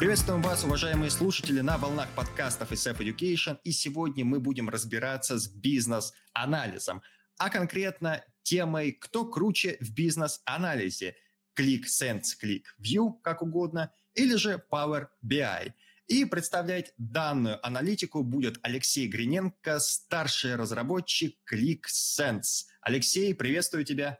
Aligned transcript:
Приветствуем 0.00 0.40
вас, 0.40 0.64
уважаемые 0.64 1.10
слушатели, 1.10 1.60
на 1.60 1.76
волнах 1.76 2.08
подкастов 2.16 2.72
SF 2.72 2.98
Education. 2.98 3.58
И 3.64 3.70
сегодня 3.70 4.24
мы 4.24 4.40
будем 4.40 4.68
разбираться 4.68 5.38
с 5.38 5.46
бизнес-анализом, 5.46 7.02
а 7.38 7.50
конкретно 7.50 8.24
темой 8.42 8.92
«Кто 8.92 9.26
круче 9.26 9.76
в 9.80 9.94
бизнес-анализе?» 9.94 11.16
ClickSense, 11.58 12.32
ClickView, 12.42 13.20
как 13.22 13.42
угодно, 13.42 13.92
или 14.14 14.36
же 14.36 14.64
Power 14.72 15.08
BI. 15.22 15.72
И 16.10 16.24
представлять 16.24 16.92
данную 16.98 17.64
аналитику 17.64 18.24
будет 18.24 18.58
Алексей 18.62 19.06
Гриненко, 19.06 19.78
старший 19.78 20.56
разработчик 20.56 21.36
ClickSense. 21.48 22.64
Алексей, 22.80 23.32
приветствую 23.32 23.84
тебя. 23.84 24.18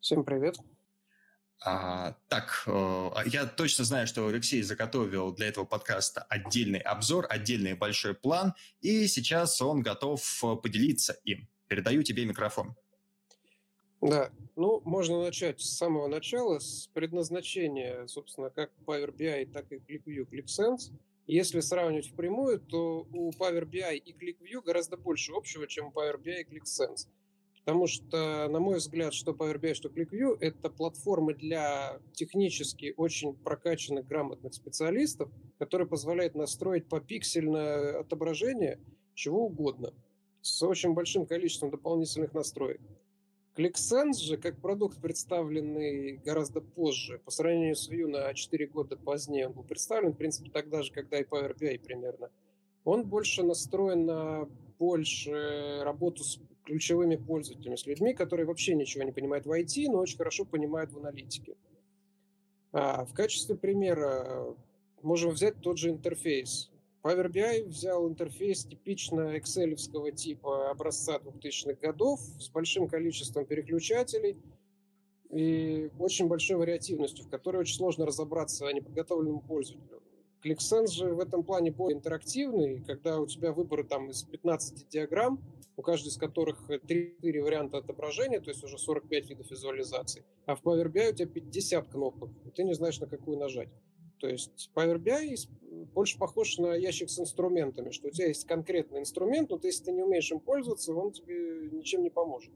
Всем 0.00 0.24
привет. 0.24 0.56
А, 1.64 2.16
так, 2.28 2.64
э, 2.66 3.10
я 3.26 3.46
точно 3.46 3.84
знаю, 3.84 4.08
что 4.08 4.26
Алексей 4.26 4.62
заготовил 4.62 5.32
для 5.32 5.46
этого 5.46 5.64
подкаста 5.64 6.22
отдельный 6.22 6.80
обзор, 6.80 7.28
отдельный 7.30 7.74
большой 7.74 8.12
план, 8.12 8.52
и 8.80 9.06
сейчас 9.06 9.62
он 9.62 9.80
готов 9.80 10.42
э, 10.42 10.56
поделиться 10.56 11.12
им. 11.22 11.48
Передаю 11.68 12.02
тебе 12.02 12.24
микрофон. 12.24 12.74
Да, 14.04 14.30
ну, 14.54 14.82
можно 14.84 15.22
начать 15.22 15.62
с 15.62 15.78
самого 15.78 16.08
начала, 16.08 16.58
с 16.58 16.90
предназначения, 16.92 18.06
собственно, 18.06 18.50
как 18.50 18.70
Power 18.84 19.10
BI, 19.16 19.46
так 19.46 19.72
и 19.72 19.76
ClickView, 19.76 20.28
ClickSense. 20.30 20.92
Если 21.26 21.60
сравнивать 21.60 22.08
впрямую, 22.08 22.60
то 22.60 23.06
у 23.10 23.30
Power 23.30 23.64
BI 23.64 23.96
и 23.96 24.12
ClickView 24.12 24.62
гораздо 24.62 24.98
больше 24.98 25.32
общего, 25.32 25.66
чем 25.66 25.86
у 25.86 25.90
Power 25.90 26.22
BI 26.22 26.42
и 26.42 26.44
ClickSense. 26.44 27.08
Потому 27.60 27.86
что, 27.86 28.46
на 28.48 28.60
мой 28.60 28.76
взгляд, 28.76 29.14
что 29.14 29.32
Power 29.32 29.58
BI, 29.58 29.72
что 29.72 29.88
ClickView— 29.88 30.36
это 30.40 30.68
платформы 30.68 31.32
для 31.32 31.98
технически 32.12 32.92
очень 32.98 33.34
прокачанных, 33.34 34.06
грамотных 34.06 34.52
специалистов, 34.52 35.30
которые 35.58 35.88
позволяют 35.88 36.34
настроить 36.34 36.90
попиксельное 36.90 38.00
отображение 38.00 38.78
чего 39.14 39.46
угодно 39.46 39.94
с 40.42 40.62
очень 40.62 40.92
большим 40.92 41.24
количеством 41.24 41.70
дополнительных 41.70 42.34
настроек. 42.34 42.82
ClickSense 43.56 44.20
же, 44.20 44.36
как 44.36 44.60
продукт, 44.60 45.00
представленный 45.00 46.16
гораздо 46.24 46.60
позже, 46.60 47.20
по 47.24 47.30
сравнению 47.30 47.76
с 47.76 47.88
Vue 47.88 48.06
на 48.06 48.34
4 48.34 48.66
года 48.66 48.96
позднее, 48.96 49.46
он 49.46 49.52
был 49.52 49.62
представлен, 49.62 50.12
в 50.12 50.16
принципе, 50.16 50.50
тогда 50.50 50.82
же, 50.82 50.92
когда 50.92 51.18
и 51.18 51.24
Power 51.24 51.56
BI 51.56 51.78
примерно, 51.78 52.30
он 52.84 53.04
больше 53.04 53.42
настроен 53.42 54.06
на 54.06 54.48
больше 54.78 55.80
работу 55.82 56.24
с 56.24 56.40
ключевыми 56.64 57.16
пользователями, 57.16 57.76
с 57.76 57.86
людьми, 57.86 58.14
которые 58.14 58.46
вообще 58.46 58.74
ничего 58.74 59.04
не 59.04 59.12
понимают 59.12 59.46
в 59.46 59.52
IT, 59.52 59.86
но 59.90 59.98
очень 59.98 60.16
хорошо 60.16 60.44
понимают 60.44 60.92
в 60.92 60.98
аналитике. 60.98 61.56
А, 62.72 63.04
в 63.04 63.14
качестве 63.14 63.54
примера 63.54 64.56
можем 65.02 65.30
взять 65.30 65.60
тот 65.60 65.78
же 65.78 65.90
интерфейс. 65.90 66.70
Power 67.04 67.30
BI 67.30 67.64
взял 67.66 68.08
интерфейс 68.08 68.64
типично 68.64 69.36
excel 69.36 70.10
типа 70.12 70.70
образца 70.70 71.18
2000-х 71.18 71.74
годов 71.74 72.18
с 72.40 72.48
большим 72.48 72.88
количеством 72.88 73.44
переключателей 73.44 74.38
и 75.28 75.90
очень 75.98 76.28
большой 76.28 76.56
вариативностью, 76.56 77.26
в 77.26 77.28
которой 77.28 77.58
очень 77.58 77.76
сложно 77.76 78.06
разобраться 78.06 78.72
неподготовленному 78.72 79.42
пользователю. 79.42 80.00
ClickSense 80.42 80.92
же 80.92 81.12
в 81.12 81.20
этом 81.20 81.42
плане 81.42 81.72
более 81.72 81.98
интерактивный, 81.98 82.82
когда 82.86 83.20
у 83.20 83.26
тебя 83.26 83.52
выборы 83.52 83.84
там 83.84 84.08
из 84.08 84.22
15 84.22 84.88
диаграмм, 84.88 85.44
у 85.76 85.82
каждой 85.82 86.08
из 86.08 86.16
которых 86.16 86.70
3-4 86.70 87.42
варианта 87.42 87.78
отображения, 87.78 88.40
то 88.40 88.48
есть 88.48 88.64
уже 88.64 88.78
45 88.78 89.28
видов 89.28 89.50
визуализации, 89.50 90.24
а 90.46 90.54
в 90.54 90.62
Power 90.62 90.90
BI 90.90 91.12
у 91.12 91.14
тебя 91.14 91.28
50 91.28 91.86
кнопок, 91.88 92.30
и 92.46 92.50
ты 92.50 92.64
не 92.64 92.72
знаешь, 92.72 92.98
на 93.00 93.06
какую 93.06 93.38
нажать. 93.38 93.68
То 94.18 94.28
есть 94.28 94.70
Power 94.74 94.96
BI 94.96 95.34
больше 95.94 96.18
похож 96.18 96.58
на 96.58 96.74
ящик 96.74 97.10
с 97.10 97.18
инструментами, 97.18 97.90
что 97.90 98.08
у 98.08 98.10
тебя 98.10 98.28
есть 98.28 98.46
конкретный 98.46 99.00
инструмент, 99.00 99.50
но 99.50 99.58
ты, 99.58 99.68
если 99.68 99.84
ты 99.84 99.92
не 99.92 100.02
умеешь 100.02 100.30
им 100.30 100.40
пользоваться, 100.40 100.94
он 100.94 101.12
тебе 101.12 101.68
ничем 101.70 102.02
не 102.02 102.10
поможет. 102.10 102.52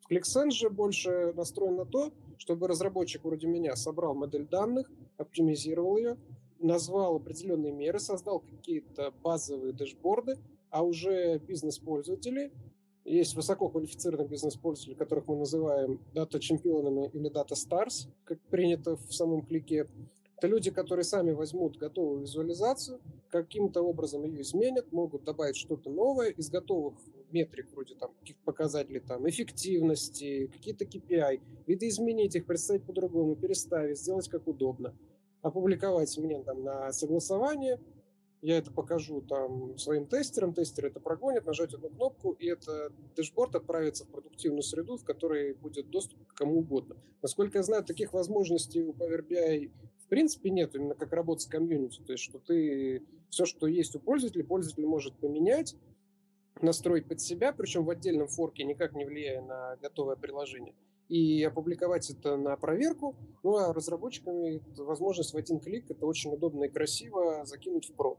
В 0.00 0.10
ClickSense 0.10 0.50
же 0.50 0.70
больше 0.70 1.32
настроен 1.34 1.76
на 1.76 1.86
то, 1.86 2.12
чтобы 2.36 2.68
разработчик 2.68 3.24
вроде 3.24 3.46
меня 3.46 3.74
собрал 3.74 4.14
модель 4.14 4.46
данных, 4.46 4.90
оптимизировал 5.16 5.96
ее, 5.96 6.18
назвал 6.58 7.16
определенные 7.16 7.72
меры, 7.72 7.98
создал 7.98 8.40
какие-то 8.40 9.12
базовые 9.22 9.72
дэшборды, 9.72 10.38
а 10.70 10.82
уже 10.82 11.38
бизнес-пользователи, 11.38 12.52
есть 13.04 13.34
высококвалифицированные 13.34 14.28
бизнес-пользователи, 14.28 14.94
которых 14.94 15.26
мы 15.28 15.36
называем 15.36 16.00
дата-чемпионами 16.14 17.10
или 17.12 17.28
дата-старс, 17.28 18.08
как 18.24 18.40
принято 18.40 18.96
в 18.96 19.12
самом 19.14 19.42
клике, 19.42 19.88
это 20.44 20.50
люди, 20.50 20.70
которые 20.70 21.04
сами 21.04 21.32
возьмут 21.32 21.78
готовую 21.78 22.20
визуализацию, 22.20 23.00
каким-то 23.30 23.80
образом 23.80 24.24
ее 24.24 24.42
изменят, 24.42 24.92
могут 24.92 25.24
добавить 25.24 25.56
что-то 25.56 25.88
новое 25.88 26.28
из 26.28 26.50
готовых 26.50 26.98
метрик, 27.30 27.72
вроде 27.72 27.94
там 27.94 28.12
каких-то 28.20 28.42
показателей 28.44 29.00
там, 29.00 29.26
эффективности, 29.26 30.48
какие-то 30.48 30.84
KPI, 30.84 31.40
видоизменить 31.66 32.36
их, 32.36 32.44
представить 32.44 32.84
по-другому, 32.84 33.36
переставить, 33.36 33.98
сделать 33.98 34.28
как 34.28 34.46
удобно. 34.46 34.94
Опубликовать 35.40 36.16
мне 36.18 36.42
там 36.42 36.62
на 36.62 36.92
согласование, 36.92 37.80
я 38.42 38.58
это 38.58 38.70
покажу 38.70 39.22
там 39.22 39.78
своим 39.78 40.06
тестерам, 40.06 40.52
тестеры 40.52 40.88
это 40.88 41.00
прогонят, 41.00 41.46
нажать 41.46 41.72
одну 41.72 41.88
кнопку, 41.88 42.32
и 42.32 42.46
это 42.46 42.92
дэшборд 43.16 43.54
отправится 43.54 44.04
в 44.04 44.08
продуктивную 44.08 44.62
среду, 44.62 44.98
в 44.98 45.04
которой 45.04 45.54
будет 45.54 45.88
доступ 45.88 46.26
к 46.26 46.34
кому 46.34 46.58
угодно. 46.58 46.98
Насколько 47.22 47.60
я 47.60 47.62
знаю, 47.62 47.84
таких 47.84 48.12
возможностей 48.12 48.82
у 48.82 48.92
Power 48.92 49.26
BI 49.26 49.70
принципе 50.14 50.50
нет, 50.50 50.76
именно 50.76 50.94
как 50.94 51.12
работать 51.12 51.42
с 51.42 51.46
комьюнити, 51.46 52.00
то 52.00 52.12
есть 52.12 52.22
что 52.22 52.38
ты 52.38 53.02
все, 53.30 53.46
что 53.46 53.66
есть 53.66 53.96
у 53.96 53.98
пользователя, 53.98 54.44
пользователь 54.44 54.86
может 54.86 55.12
поменять, 55.16 55.74
настроить 56.60 57.08
под 57.08 57.20
себя, 57.20 57.52
причем 57.52 57.84
в 57.84 57.90
отдельном 57.90 58.28
форке, 58.28 58.62
никак 58.62 58.94
не 58.94 59.04
влияя 59.04 59.42
на 59.42 59.76
готовое 59.82 60.14
приложение 60.14 60.72
и 61.08 61.42
опубликовать 61.42 62.08
это 62.10 62.36
на 62.36 62.56
проверку. 62.56 63.16
Ну 63.42 63.56
а 63.56 63.72
разработчиками 63.72 64.62
возможность 64.76 65.34
в 65.34 65.36
один 65.36 65.58
клик 65.58 65.90
это 65.90 66.06
очень 66.06 66.32
удобно 66.32 66.62
и 66.62 66.68
красиво 66.68 67.44
закинуть 67.44 67.90
в 67.90 67.94
прод. 67.94 68.18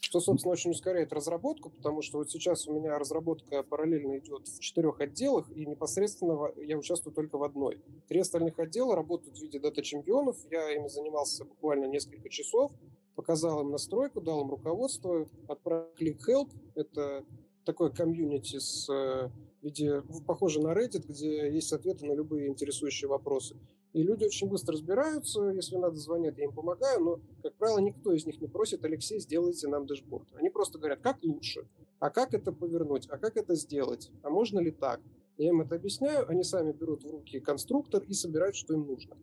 Что, 0.00 0.18
собственно, 0.18 0.52
очень 0.52 0.70
ускоряет 0.70 1.12
разработку, 1.12 1.70
потому 1.70 2.02
что 2.02 2.18
вот 2.18 2.30
сейчас 2.30 2.66
у 2.66 2.72
меня 2.72 2.98
разработка 2.98 3.62
параллельно 3.62 4.18
идет 4.18 4.48
в 4.48 4.58
четырех 4.58 5.00
отделах, 5.00 5.50
и 5.54 5.66
непосредственно 5.66 6.50
я 6.56 6.78
участвую 6.78 7.14
только 7.14 7.36
в 7.36 7.44
одной. 7.44 7.80
Три 8.08 8.20
остальных 8.20 8.58
отдела 8.58 8.96
работают 8.96 9.38
в 9.38 9.42
виде 9.42 9.60
дата-чемпионов. 9.60 10.36
Я 10.50 10.74
ими 10.74 10.88
занимался 10.88 11.44
буквально 11.44 11.84
несколько 11.84 12.28
часов, 12.30 12.72
показал 13.14 13.60
им 13.60 13.70
настройку, 13.70 14.20
дал 14.20 14.40
им 14.42 14.50
руководство, 14.50 15.28
отправил 15.46 15.88
клик 15.96 16.28
help. 16.28 16.48
Это 16.74 17.24
такой 17.64 17.92
комьюнити 17.92 18.58
с 18.58 18.88
э, 18.90 19.28
виде, 19.62 20.02
похоже 20.26 20.60
на 20.60 20.72
Reddit, 20.72 21.04
где 21.06 21.52
есть 21.52 21.72
ответы 21.72 22.06
на 22.06 22.12
любые 22.12 22.48
интересующие 22.48 23.08
вопросы. 23.08 23.56
И 23.92 24.02
люди 24.02 24.24
очень 24.24 24.48
быстро 24.48 24.74
разбираются, 24.74 25.50
если 25.50 25.76
надо, 25.76 25.96
звонят, 25.96 26.38
я 26.38 26.44
им 26.44 26.52
помогаю, 26.52 27.00
но, 27.00 27.20
как 27.42 27.54
правило, 27.56 27.78
никто 27.78 28.12
из 28.12 28.24
них 28.24 28.40
не 28.40 28.46
просит, 28.46 28.84
Алексей, 28.84 29.18
сделайте 29.18 29.66
нам 29.66 29.86
дэшборд. 29.86 30.28
Они 30.34 30.48
просто 30.48 30.78
говорят, 30.78 31.00
как 31.00 31.22
лучше, 31.24 31.66
а 31.98 32.10
как 32.10 32.32
это 32.32 32.52
повернуть, 32.52 33.08
а 33.10 33.18
как 33.18 33.36
это 33.36 33.56
сделать, 33.56 34.10
а 34.22 34.30
можно 34.30 34.60
ли 34.60 34.70
так. 34.70 35.00
Я 35.38 35.48
им 35.48 35.60
это 35.60 35.74
объясняю, 35.74 36.28
они 36.28 36.44
сами 36.44 36.72
берут 36.72 37.02
в 37.02 37.10
руки 37.10 37.40
конструктор 37.40 38.02
и 38.02 38.12
собирают, 38.12 38.54
что 38.54 38.74
им 38.74 38.86
нужно. 38.86 39.16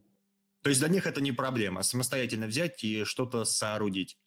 То 0.63 0.69
есть 0.69 0.81
для 0.81 0.89
них 0.89 1.07
это 1.07 1.21
не 1.21 1.31
проблема, 1.31 1.81
самостоятельно 1.81 2.47
взять 2.47 2.83
и 2.83 3.05
что-то 3.05 3.45
соорудить. 3.45 4.17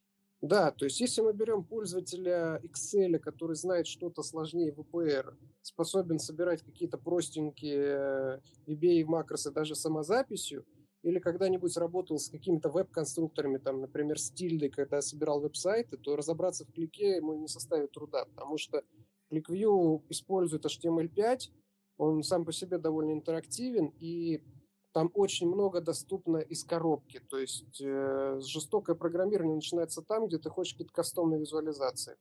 Да, 0.41 0.71
то 0.71 0.87
есть 0.87 1.01
если 1.01 1.21
мы 1.21 1.34
берем 1.34 1.65
пользователя 1.65 2.61
Excel, 2.65 3.19
который 3.19 3.56
знает 3.56 3.87
что-то 3.87 4.23
сложнее 4.23 4.73
VPR, 4.73 5.35
способен 5.61 6.19
собирать 6.19 6.62
какие-то 6.62 6.97
простенькие 6.97 8.41
VBA 8.67 9.05
макросы 9.05 9.50
даже 9.50 9.75
самозаписью, 9.75 10.64
или 11.03 11.19
когда-нибудь 11.19 11.76
работал 11.76 12.19
с 12.19 12.29
какими-то 12.29 12.70
веб-конструкторами, 12.70 13.59
там, 13.59 13.81
например, 13.81 14.19
с 14.19 14.31
тильдой, 14.31 14.70
когда 14.70 15.00
собирал 15.03 15.41
веб-сайты, 15.41 15.97
то 15.97 16.17
разобраться 16.17 16.64
в 16.64 16.73
клике 16.73 17.17
ему 17.17 17.35
не 17.35 17.49
составит 17.49 17.93
труда, 17.93 18.25
потому 18.25 18.59
что 18.59 18.82
ClickView 19.31 20.03
использует 20.09 20.64
HTML5, 20.64 21.50
он 21.97 22.23
сам 22.23 22.44
по 22.44 22.53
себе 22.53 22.79
довольно 22.79 23.12
интерактивен, 23.12 23.93
и 23.99 24.43
там 24.92 25.10
очень 25.14 25.48
много 25.48 25.81
доступно 25.81 26.38
из 26.38 26.64
коробки. 26.64 27.20
То 27.28 27.38
есть 27.38 27.81
э, 27.81 28.40
жестокое 28.40 28.96
программирование 28.96 29.56
начинается 29.56 30.02
там, 30.02 30.26
где 30.26 30.38
ты 30.38 30.50
хочешь 30.50 30.75
какие-то 30.75 30.92
кастомные 30.92 31.40
визуализации. 31.40 32.16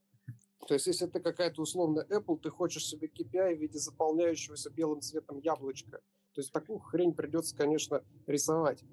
То 0.67 0.75
есть 0.75 0.85
если 0.85 1.07
ты 1.07 1.19
какая-то 1.19 1.61
условно 1.61 2.05
Apple, 2.09 2.39
ты 2.39 2.49
хочешь 2.49 2.85
себе 2.85 3.07
KPI 3.07 3.55
в 3.55 3.59
виде 3.59 3.79
заполняющегося 3.79 4.69
белым 4.69 5.01
цветом 5.01 5.39
яблочка. 5.39 5.99
То 6.33 6.41
есть 6.41 6.51
такую 6.51 6.79
хрень 6.79 7.13
придется, 7.13 7.55
конечно, 7.55 8.03
рисовать. 8.27 8.83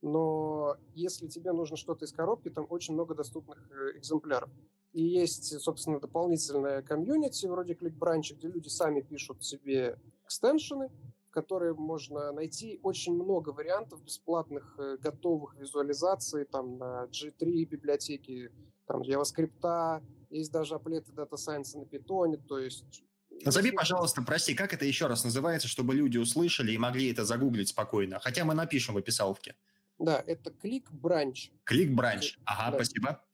Но 0.00 0.76
если 0.94 1.28
тебе 1.28 1.52
нужно 1.52 1.76
что-то 1.76 2.06
из 2.06 2.12
коробки, 2.12 2.50
там 2.50 2.66
очень 2.68 2.94
много 2.94 3.14
доступных 3.14 3.70
э, 3.70 3.98
экземпляров. 3.98 4.50
и 4.92 5.02
есть, 5.02 5.60
собственно, 5.60 6.00
дополнительная 6.00 6.82
комьюнити 6.82 7.46
вроде 7.46 7.74
ClickBranch, 7.74 8.34
где 8.34 8.48
люди 8.48 8.68
сами 8.68 9.00
пишут 9.00 9.44
себе 9.44 9.96
экстеншены, 10.24 10.90
которые 11.32 11.74
можно 11.74 12.30
найти 12.32 12.78
очень 12.82 13.14
много 13.14 13.50
вариантов 13.50 14.02
бесплатных 14.04 14.76
э, 14.78 14.98
готовых 14.98 15.56
визуализаций 15.56 16.44
там 16.44 16.78
на 16.78 17.06
G3 17.06 17.64
библиотеки, 17.64 18.52
там 18.86 19.02
JavaScript, 19.02 20.02
есть 20.30 20.52
даже 20.52 20.74
аплеты 20.74 21.12
Data 21.12 21.32
Science 21.32 21.76
на 21.76 21.84
Python, 21.84 22.36
то 22.46 22.58
есть 22.58 23.02
Назови, 23.44 23.72
пожалуйста, 23.72 24.22
прости, 24.22 24.54
как 24.54 24.74
это 24.74 24.84
еще 24.84 25.06
раз 25.06 25.24
называется, 25.24 25.66
чтобы 25.66 25.94
люди 25.94 26.18
услышали 26.18 26.72
и 26.72 26.78
могли 26.78 27.10
это 27.10 27.24
загуглить 27.24 27.68
спокойно. 27.68 28.20
Хотя 28.20 28.44
мы 28.44 28.54
напишем 28.54 28.94
в 28.94 28.98
описаловке. 28.98 29.56
Да, 29.98 30.22
это 30.26 30.50
ClickBranch. 30.50 31.50
ClickBranch. 31.68 32.36
Ага, 32.44 32.70
да. 32.70 32.84
спасибо. 32.84 33.24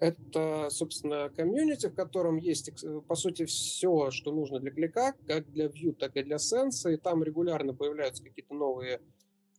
Это, 0.00 0.68
собственно, 0.70 1.28
комьюнити, 1.28 1.88
в 1.88 1.94
котором 1.94 2.38
есть, 2.38 2.72
по 3.06 3.14
сути, 3.14 3.44
все, 3.44 4.10
что 4.10 4.32
нужно 4.32 4.58
для 4.58 4.70
клика, 4.70 5.14
как 5.26 5.50
для 5.52 5.66
View, 5.66 5.92
так 5.92 6.16
и 6.16 6.22
для 6.22 6.36
Sense. 6.36 6.92
И 6.92 6.96
там 6.96 7.22
регулярно 7.22 7.74
появляются 7.74 8.24
какие-то 8.24 8.54
новые 8.54 9.00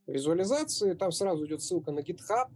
визуализации. 0.08 0.94
Там 0.94 1.12
сразу 1.12 1.46
идет 1.46 1.62
ссылка 1.62 1.92
на 1.92 2.00
GitHub, 2.00 2.50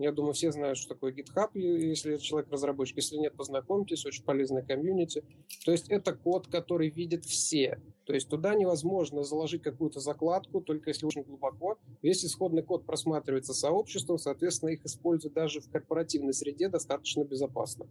я 0.00 0.12
думаю, 0.12 0.32
все 0.32 0.50
знают, 0.50 0.78
что 0.78 0.94
такое 0.94 1.12
GitHub, 1.12 1.50
если 1.52 2.16
человек 2.16 2.50
разработчик. 2.50 2.96
Если 2.96 3.16
нет, 3.16 3.36
познакомьтесь, 3.36 4.06
очень 4.06 4.24
полезная 4.24 4.62
комьюнити. 4.62 5.22
То 5.66 5.72
есть 5.72 5.90
это 5.90 6.14
код, 6.14 6.46
который 6.46 6.88
видят 6.88 7.26
все. 7.26 7.78
То 8.06 8.14
есть 8.14 8.30
туда 8.30 8.54
невозможно 8.54 9.24
заложить 9.24 9.62
какую-то 9.62 10.00
закладку, 10.00 10.62
только 10.62 10.88
если 10.88 11.04
очень 11.04 11.22
глубоко. 11.22 11.78
Весь 12.02 12.24
исходный 12.24 12.62
код 12.62 12.86
просматривается 12.86 13.52
сообществом, 13.52 14.18
соответственно, 14.18 14.70
их 14.70 14.84
использовать 14.84 15.34
даже 15.34 15.60
в 15.60 15.70
корпоративной 15.70 16.32
среде 16.32 16.68
достаточно 16.68 17.24
безопасно. 17.24 17.86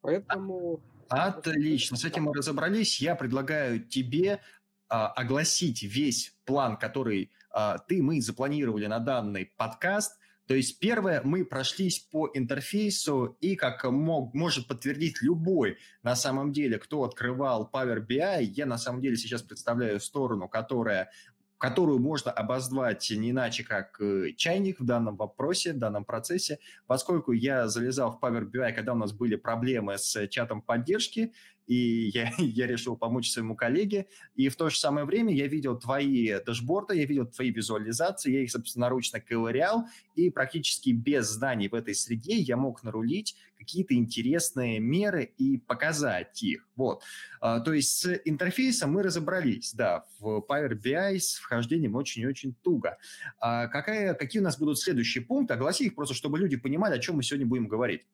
Поэтому... 0.00 0.80
Отлично, 1.08 1.96
с 1.96 2.04
этим 2.04 2.24
мы 2.24 2.34
разобрались. 2.34 3.00
Я 3.00 3.16
предлагаю 3.16 3.84
тебе 3.84 4.40
а, 4.88 5.08
огласить 5.08 5.82
весь 5.82 6.36
план, 6.44 6.76
который 6.76 7.32
а, 7.50 7.78
ты, 7.78 8.00
мы 8.00 8.20
запланировали 8.20 8.86
на 8.86 9.00
данный 9.00 9.46
подкаст– 9.56 10.18
то 10.50 10.56
есть 10.56 10.80
первое, 10.80 11.22
мы 11.22 11.44
прошлись 11.44 12.00
по 12.00 12.28
интерфейсу, 12.34 13.36
и 13.40 13.54
как 13.54 13.84
мог, 13.84 14.34
может 14.34 14.66
подтвердить 14.66 15.22
любой, 15.22 15.78
на 16.02 16.16
самом 16.16 16.52
деле, 16.52 16.80
кто 16.80 17.04
открывал 17.04 17.70
Power 17.72 18.04
BI, 18.04 18.42
я 18.42 18.66
на 18.66 18.76
самом 18.76 19.00
деле 19.00 19.16
сейчас 19.16 19.42
представляю 19.42 20.00
сторону, 20.00 20.48
которая 20.48 21.12
которую 21.60 21.98
можно 21.98 22.30
обозвать 22.30 23.10
не 23.10 23.30
иначе, 23.30 23.64
как 23.64 24.00
э, 24.00 24.32
чайник 24.34 24.80
в 24.80 24.84
данном 24.86 25.16
вопросе, 25.16 25.74
в 25.74 25.78
данном 25.78 26.06
процессе, 26.06 26.58
поскольку 26.86 27.32
я 27.32 27.68
залезал 27.68 28.12
в 28.12 28.24
Power 28.24 28.50
BI, 28.50 28.72
когда 28.72 28.94
у 28.94 28.96
нас 28.96 29.12
были 29.12 29.36
проблемы 29.36 29.98
с 29.98 30.26
чатом 30.28 30.62
поддержки, 30.62 31.34
и 31.66 32.10
я, 32.14 32.32
я 32.38 32.66
решил 32.66 32.96
помочь 32.96 33.30
своему 33.30 33.56
коллеге. 33.56 34.06
И 34.34 34.48
в 34.48 34.56
то 34.56 34.70
же 34.70 34.78
самое 34.78 35.04
время 35.04 35.34
я 35.34 35.46
видел 35.48 35.78
твои 35.78 36.34
дашборды, 36.44 36.96
я 36.96 37.04
видел 37.04 37.26
твои 37.26 37.50
визуализации, 37.50 38.32
я 38.32 38.42
их 38.42 38.50
собственноручно 38.50 39.20
ковырял, 39.20 39.84
и 40.14 40.30
практически 40.30 40.90
без 40.90 41.28
знаний 41.28 41.68
в 41.68 41.74
этой 41.74 41.94
среде 41.94 42.36
я 42.36 42.56
мог 42.56 42.82
нарулить 42.82 43.36
какие-то 43.60 43.94
интересные 43.94 44.80
меры 44.80 45.32
и 45.36 45.58
показать 45.58 46.42
их. 46.42 46.66
Вот. 46.76 47.02
А, 47.40 47.60
то 47.60 47.74
есть 47.74 47.90
с 47.90 48.20
интерфейсом 48.24 48.92
мы 48.92 49.02
разобрались, 49.02 49.74
да, 49.74 50.04
в 50.18 50.44
Power 50.48 50.72
BI 50.72 51.18
с 51.18 51.34
вхождением 51.34 51.94
очень-очень 51.94 52.54
туго. 52.62 52.96
А 53.38 53.68
какая, 53.68 54.14
какие 54.14 54.40
у 54.40 54.44
нас 54.44 54.58
будут 54.58 54.78
следующие 54.78 55.22
пункты? 55.22 55.54
Огласи 55.54 55.84
их 55.86 55.94
просто, 55.94 56.14
чтобы 56.14 56.38
люди 56.38 56.56
понимали, 56.56 56.96
о 56.96 56.98
чем 56.98 57.16
мы 57.16 57.22
сегодня 57.22 57.46
будем 57.46 57.68
говорить. 57.68 58.06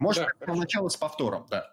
Может, 0.00 0.26
да, 0.40 0.54
начало 0.54 0.88
с 0.88 0.96
повтором, 0.96 1.46
да. 1.50 1.72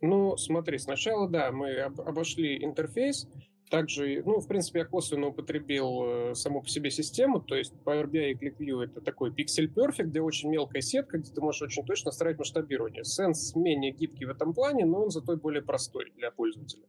Ну, 0.00 0.36
смотри, 0.36 0.78
сначала, 0.78 1.28
да, 1.28 1.50
мы 1.50 1.80
обошли 1.80 2.62
интерфейс, 2.62 3.28
также, 3.72 4.22
ну, 4.26 4.38
в 4.38 4.46
принципе, 4.46 4.80
я 4.80 4.84
косвенно 4.84 5.28
употребил 5.28 6.02
э, 6.04 6.34
саму 6.34 6.60
по 6.60 6.68
себе 6.68 6.90
систему, 6.90 7.40
то 7.40 7.54
есть 7.54 7.72
Power 7.86 8.04
BI 8.04 8.32
и 8.32 8.34
ClickView— 8.34 8.82
это 8.84 9.00
такой 9.00 9.30
Pixel 9.30 9.72
Perfect, 9.72 10.08
где 10.08 10.20
очень 10.20 10.50
мелкая 10.50 10.82
сетка, 10.82 11.16
где 11.16 11.32
ты 11.32 11.40
можешь 11.40 11.62
очень 11.62 11.82
точно 11.86 12.12
строить 12.12 12.38
масштабирование. 12.38 13.02
Sense 13.02 13.58
менее 13.58 13.92
гибкий 13.92 14.26
в 14.26 14.28
этом 14.28 14.52
плане, 14.52 14.84
но 14.84 15.04
он 15.04 15.10
зато 15.10 15.38
более 15.38 15.62
простой 15.62 16.12
для 16.16 16.30
пользователя. 16.30 16.84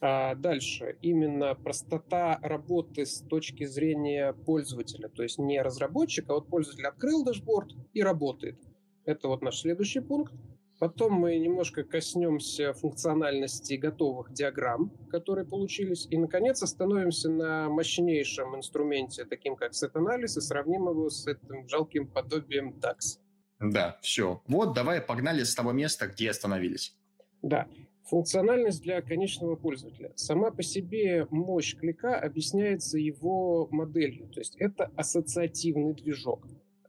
А 0.00 0.34
дальше, 0.34 0.96
именно 1.02 1.54
простота 1.54 2.40
работы 2.42 3.06
с 3.06 3.20
точки 3.20 3.64
зрения 3.64 4.32
пользователя, 4.32 5.08
то 5.08 5.22
есть 5.22 5.38
не 5.38 5.62
разработчика, 5.62 6.32
а 6.32 6.34
вот 6.34 6.48
пользователь 6.48 6.86
открыл 6.86 7.24
дашборд 7.24 7.70
и 7.94 8.02
работает. 8.02 8.58
Это 9.04 9.28
вот 9.28 9.40
наш 9.42 9.60
следующий 9.60 10.00
пункт. 10.00 10.32
Потом 10.78 11.14
мы 11.14 11.36
немножко 11.38 11.82
коснемся 11.82 12.72
функциональности 12.72 13.74
готовых 13.74 14.32
диаграмм, 14.32 14.92
которые 15.10 15.44
получились. 15.44 16.06
И, 16.08 16.16
наконец, 16.16 16.62
остановимся 16.62 17.28
на 17.28 17.68
мощнейшем 17.68 18.56
инструменте, 18.56 19.24
таким 19.24 19.56
как 19.56 19.74
set-анализ, 19.74 20.36
и 20.36 20.40
сравним 20.40 20.88
его 20.88 21.10
с 21.10 21.26
этим 21.26 21.66
жалким 21.68 22.06
подобием 22.06 22.78
DAX. 22.80 23.18
Да, 23.58 23.98
все. 24.02 24.40
Вот, 24.46 24.72
давай 24.72 25.00
погнали 25.00 25.42
с 25.42 25.54
того 25.54 25.72
места, 25.72 26.06
где 26.06 26.30
остановились. 26.30 26.96
Да. 27.42 27.66
Функциональность 28.04 28.82
для 28.82 29.02
конечного 29.02 29.56
пользователя. 29.56 30.12
Сама 30.14 30.50
по 30.50 30.62
себе 30.62 31.26
мощь 31.30 31.76
клика 31.76 32.18
объясняется 32.18 32.98
его 32.98 33.68
моделью. 33.70 34.28
То 34.28 34.40
есть 34.40 34.56
это 34.56 34.90
ассоциативный 34.96 35.92
движок. 35.92 36.46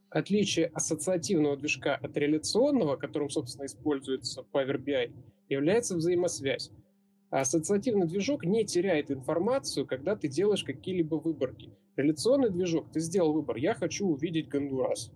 Отличие 0.10 0.68
ассоциативного 0.68 1.56
движка 1.56 1.96
от 1.96 2.18
реляционного, 2.18 2.96
которым, 2.96 3.30
собственно, 3.30 3.66
используется 3.66 4.44
Power 4.52 4.84
BI, 4.84 5.12
является 5.50 5.96
взаимосвязь. 5.96 6.72
А 7.30 7.42
ассоциативный 7.42 8.08
движок 8.08 8.44
не 8.44 8.66
теряет 8.66 9.12
информацию, 9.12 9.86
когда 9.86 10.16
ты 10.16 10.28
делаешь 10.28 10.64
какие-либо 10.64 11.16
выборки. 11.16 11.70
Реляционный 11.96 12.50
движок, 12.50 12.92
ты 12.92 13.00
сделал 13.00 13.34
выбор, 13.34 13.58
я 13.58 13.76
хочу 13.76 14.08
увидеть 14.08 14.48
Гондурас. 14.48 15.12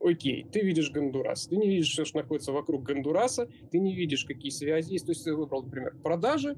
Окей, 0.00 0.46
ты 0.52 0.60
видишь 0.60 0.92
Гондурас. 0.92 1.48
Ты 1.48 1.56
не 1.56 1.68
видишь, 1.68 1.88
что 1.88 2.04
находится 2.14 2.52
вокруг 2.52 2.84
Гондураса, 2.84 3.48
ты 3.72 3.80
не 3.80 3.96
видишь, 3.96 4.24
какие 4.24 4.50
связи 4.50 4.92
есть. 4.92 5.06
То 5.06 5.10
есть 5.10 5.24
ты 5.24 5.34
выбрал, 5.34 5.64
например, 5.64 5.96
продажи, 6.02 6.56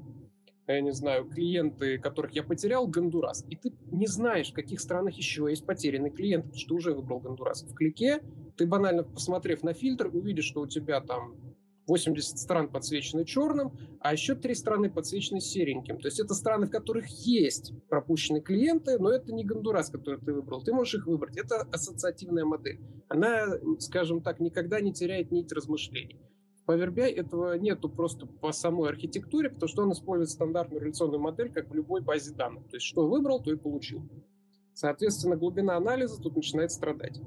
я 0.75 0.81
не 0.81 0.91
знаю, 0.91 1.25
клиенты, 1.25 1.97
которых 1.97 2.31
я 2.33 2.43
потерял, 2.43 2.87
Гондурас. 2.87 3.45
И 3.49 3.55
ты 3.55 3.73
не 3.91 4.07
знаешь, 4.07 4.51
в 4.51 4.53
каких 4.53 4.79
странах 4.79 5.15
еще 5.15 5.47
есть 5.49 5.65
потерянный 5.65 6.11
клиент, 6.11 6.45
потому 6.45 6.59
что 6.59 6.69
ты 6.69 6.73
уже 6.73 6.93
выбрал 6.93 7.19
Гондурас. 7.19 7.63
В 7.63 7.73
клике 7.73 8.21
ты 8.57 8.65
банально, 8.65 9.03
посмотрев 9.03 9.63
на 9.63 9.73
фильтр, 9.73 10.09
увидишь, 10.13 10.45
что 10.45 10.61
у 10.61 10.67
тебя 10.67 11.01
там 11.01 11.35
80 11.87 12.37
стран 12.37 12.69
подсвечены 12.69 13.25
черным, 13.25 13.77
а 13.99 14.13
еще 14.13 14.35
три 14.35 14.55
страны 14.55 14.89
подсвечены 14.89 15.41
сереньким. 15.41 15.99
То 15.99 16.07
есть 16.07 16.19
это 16.19 16.33
страны, 16.33 16.67
в 16.67 16.69
которых 16.69 17.07
есть 17.25 17.73
пропущенные 17.89 18.41
клиенты, 18.41 18.97
но 18.97 19.11
это 19.11 19.33
не 19.33 19.43
Гондурас, 19.43 19.89
который 19.89 20.19
ты 20.19 20.33
выбрал. 20.33 20.61
Ты 20.61 20.73
можешь 20.73 20.95
их 20.95 21.07
выбрать. 21.07 21.37
Это 21.37 21.67
ассоциативная 21.71 22.45
модель. 22.45 22.79
Она, 23.09 23.57
скажем 23.79 24.21
так, 24.21 24.39
никогда 24.39 24.79
не 24.79 24.93
теряет 24.93 25.31
нить 25.31 25.51
размышлений. 25.51 26.19
Power 26.71 26.93
BI 26.93 27.13
этого 27.15 27.57
нету 27.57 27.89
просто 27.89 28.25
по 28.25 28.51
самой 28.51 28.89
архитектуре, 28.89 29.49
потому 29.49 29.67
что 29.67 29.83
он 29.83 29.91
использует 29.91 30.29
стандартную 30.29 30.81
реляционную 30.81 31.19
модель, 31.19 31.51
как 31.51 31.69
в 31.69 31.73
любой 31.73 32.01
базе 32.01 32.33
данных. 32.33 32.63
То 32.69 32.77
есть 32.77 32.85
что 32.85 33.07
выбрал, 33.07 33.41
то 33.41 33.51
и 33.51 33.57
получил. 33.57 34.01
Соответственно, 34.73 35.35
глубина 35.35 35.75
анализа 35.75 36.21
тут 36.21 36.35
начинает 36.35 36.71
страдать. 36.71 37.19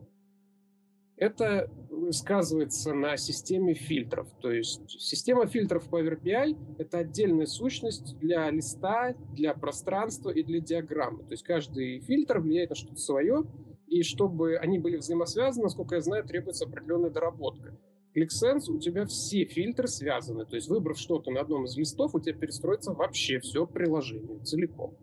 Это 1.17 1.71
сказывается 2.11 2.93
на 2.93 3.17
системе 3.17 3.75
фильтров. 3.75 4.29
То 4.41 4.51
есть 4.51 5.01
система 5.01 5.47
фильтров 5.47 5.89
Power 5.89 6.21
BI— 6.21 6.57
это 6.79 6.99
отдельная 6.99 7.47
сущность 7.47 8.19
для 8.19 8.51
листа, 8.51 9.15
для 9.33 9.55
пространства 9.55 10.31
и 10.31 10.43
для 10.43 10.61
диаграммы. 10.61 11.23
То 11.25 11.33
есть 11.33 11.45
каждый 11.45 12.01
фильтр 12.01 12.41
влияет 12.41 12.71
на 12.71 12.77
что-то 12.77 12.97
свое, 12.97 13.45
и 13.87 14.03
чтобы 14.03 14.57
они 14.57 14.79
были 14.79 14.97
взаимосвязаны, 14.97 15.65
насколько 15.65 15.95
я 15.95 16.01
знаю, 16.01 16.25
требуется 16.25 16.65
определенная 16.65 17.11
доработка. 17.11 17.79
ClickSense 18.15 18.71
у 18.71 18.79
тебя 18.79 19.07
все 19.07 19.45
фильтры 19.45 19.89
связаны. 19.89 20.47
То 20.47 20.57
есть, 20.57 20.69
выбрав 20.69 20.99
что-то 20.99 21.31
на 21.31 21.41
одном 21.41 21.65
из 21.65 21.77
листов, 21.77 22.15
у 22.15 22.21
тебя 22.21 22.35
перестроится 22.35 22.93
вообще 22.93 23.41
все 23.41 23.67
приложение 23.67 24.43
целиком. 24.45 24.97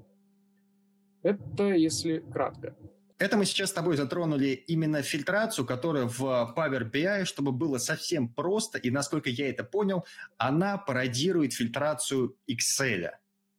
Это 1.24 1.74
если 1.74 2.20
кратко. 2.20 2.75
Это 3.20 3.38
мы 3.38 3.46
сейчас 3.46 3.70
с 3.70 3.74
тобой 3.74 3.98
затронули 3.98 4.48
именно 4.48 5.03
фильтрацию, 5.03 5.63
которая 5.63 6.08
в 6.08 6.24
Power 6.58 6.89
BI, 6.91 7.25
чтобы 7.25 7.51
было 7.51 7.77
совсем 7.77 8.27
просто, 8.27 8.80
и 8.80 8.89
насколько 8.89 9.30
я 9.30 9.48
это 9.48 9.63
понял, 9.63 10.06
она 10.38 10.80
пародирует 10.80 11.53
фильтрацию 11.53 12.36
Excel. 12.50 13.12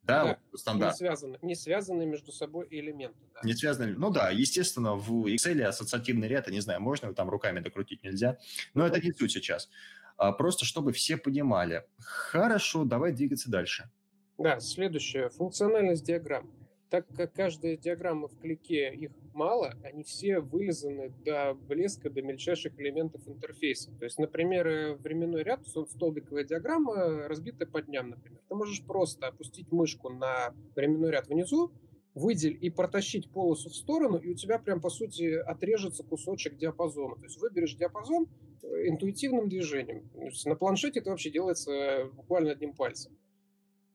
Да, 0.03 0.39
да 0.51 0.57
стандарт. 0.57 0.93
Не 0.93 0.97
связаны, 0.97 1.39
не 1.41 1.55
связаны 1.55 2.05
между 2.05 2.31
собой 2.31 2.67
элементы. 2.69 3.17
Да. 3.33 3.39
Не 3.43 3.53
связаны, 3.53 3.93
ну 3.93 4.09
да, 4.09 4.29
естественно, 4.31 4.95
в 4.95 5.27
Excel 5.27 5.61
ассоциативный 5.63 6.27
ряд, 6.27 6.47
я 6.47 6.53
не 6.53 6.59
знаю, 6.59 6.81
можно 6.81 7.05
его 7.07 7.15
там 7.15 7.29
руками 7.29 7.59
докрутить, 7.61 8.03
нельзя, 8.03 8.37
но 8.73 8.85
это 8.85 8.99
не 8.99 9.13
суть 9.13 9.31
сейчас. 9.31 9.69
А, 10.17 10.31
просто 10.31 10.65
чтобы 10.65 10.91
все 10.91 11.17
понимали. 11.17 11.85
Хорошо, 11.99 12.83
давай 12.83 13.13
двигаться 13.13 13.49
дальше. 13.49 13.89
Да, 14.37 14.59
следующее, 14.59 15.29
функциональность 15.29 16.05
диаграмм. 16.05 16.51
Так 16.93 17.07
как 17.17 17.33
каждая 17.33 17.75
диаграмма 17.75 18.27
в 18.27 18.37
клике, 18.37 18.93
их 18.93 19.09
мало, 19.33 19.73
они 19.81 20.03
все 20.03 20.41
вылизаны 20.41 21.11
до 21.25 21.55
блеска, 21.55 22.11
до 22.11 22.21
мельчайших 22.21 22.79
элементов 22.79 23.27
интерфейса. 23.27 23.91
То 23.97 24.05
есть, 24.05 24.19
например, 24.19 24.67
э, 24.67 24.93
временной 24.97 25.41
ряд, 25.41 25.65
столбиковая 25.65 26.43
диаграмма, 26.43 27.27
разбитая 27.27 27.67
по 27.67 27.81
дням, 27.81 28.11
например. 28.11 28.39
Ты 28.47 28.53
можешь 28.53 28.85
просто 28.85 29.25
опустить 29.25 29.71
мышку 29.71 30.09
на 30.09 30.53
временной 30.75 31.09
ряд 31.09 31.27
внизу, 31.29 31.71
выдель 32.13 32.59
и 32.61 32.69
протащить 32.69 33.27
полосу 33.31 33.71
в 33.71 33.75
сторону, 33.75 34.19
и 34.19 34.29
у 34.29 34.35
тебя 34.35 34.59
прям, 34.59 34.79
по 34.79 34.91
сути, 34.91 35.33
отрежется 35.33 36.03
кусочек 36.03 36.57
диапазона. 36.57 37.15
То 37.15 37.23
есть 37.23 37.41
выберешь 37.41 37.73
диапазон 37.73 38.27
э, 38.61 38.67
интуитивным 38.89 39.49
движением. 39.49 40.11
На 40.45 40.55
планшете 40.55 40.99
это 40.99 41.09
вообще 41.09 41.31
делается 41.31 42.07
буквально 42.13 42.51
одним 42.51 42.75
пальцем. 42.75 43.17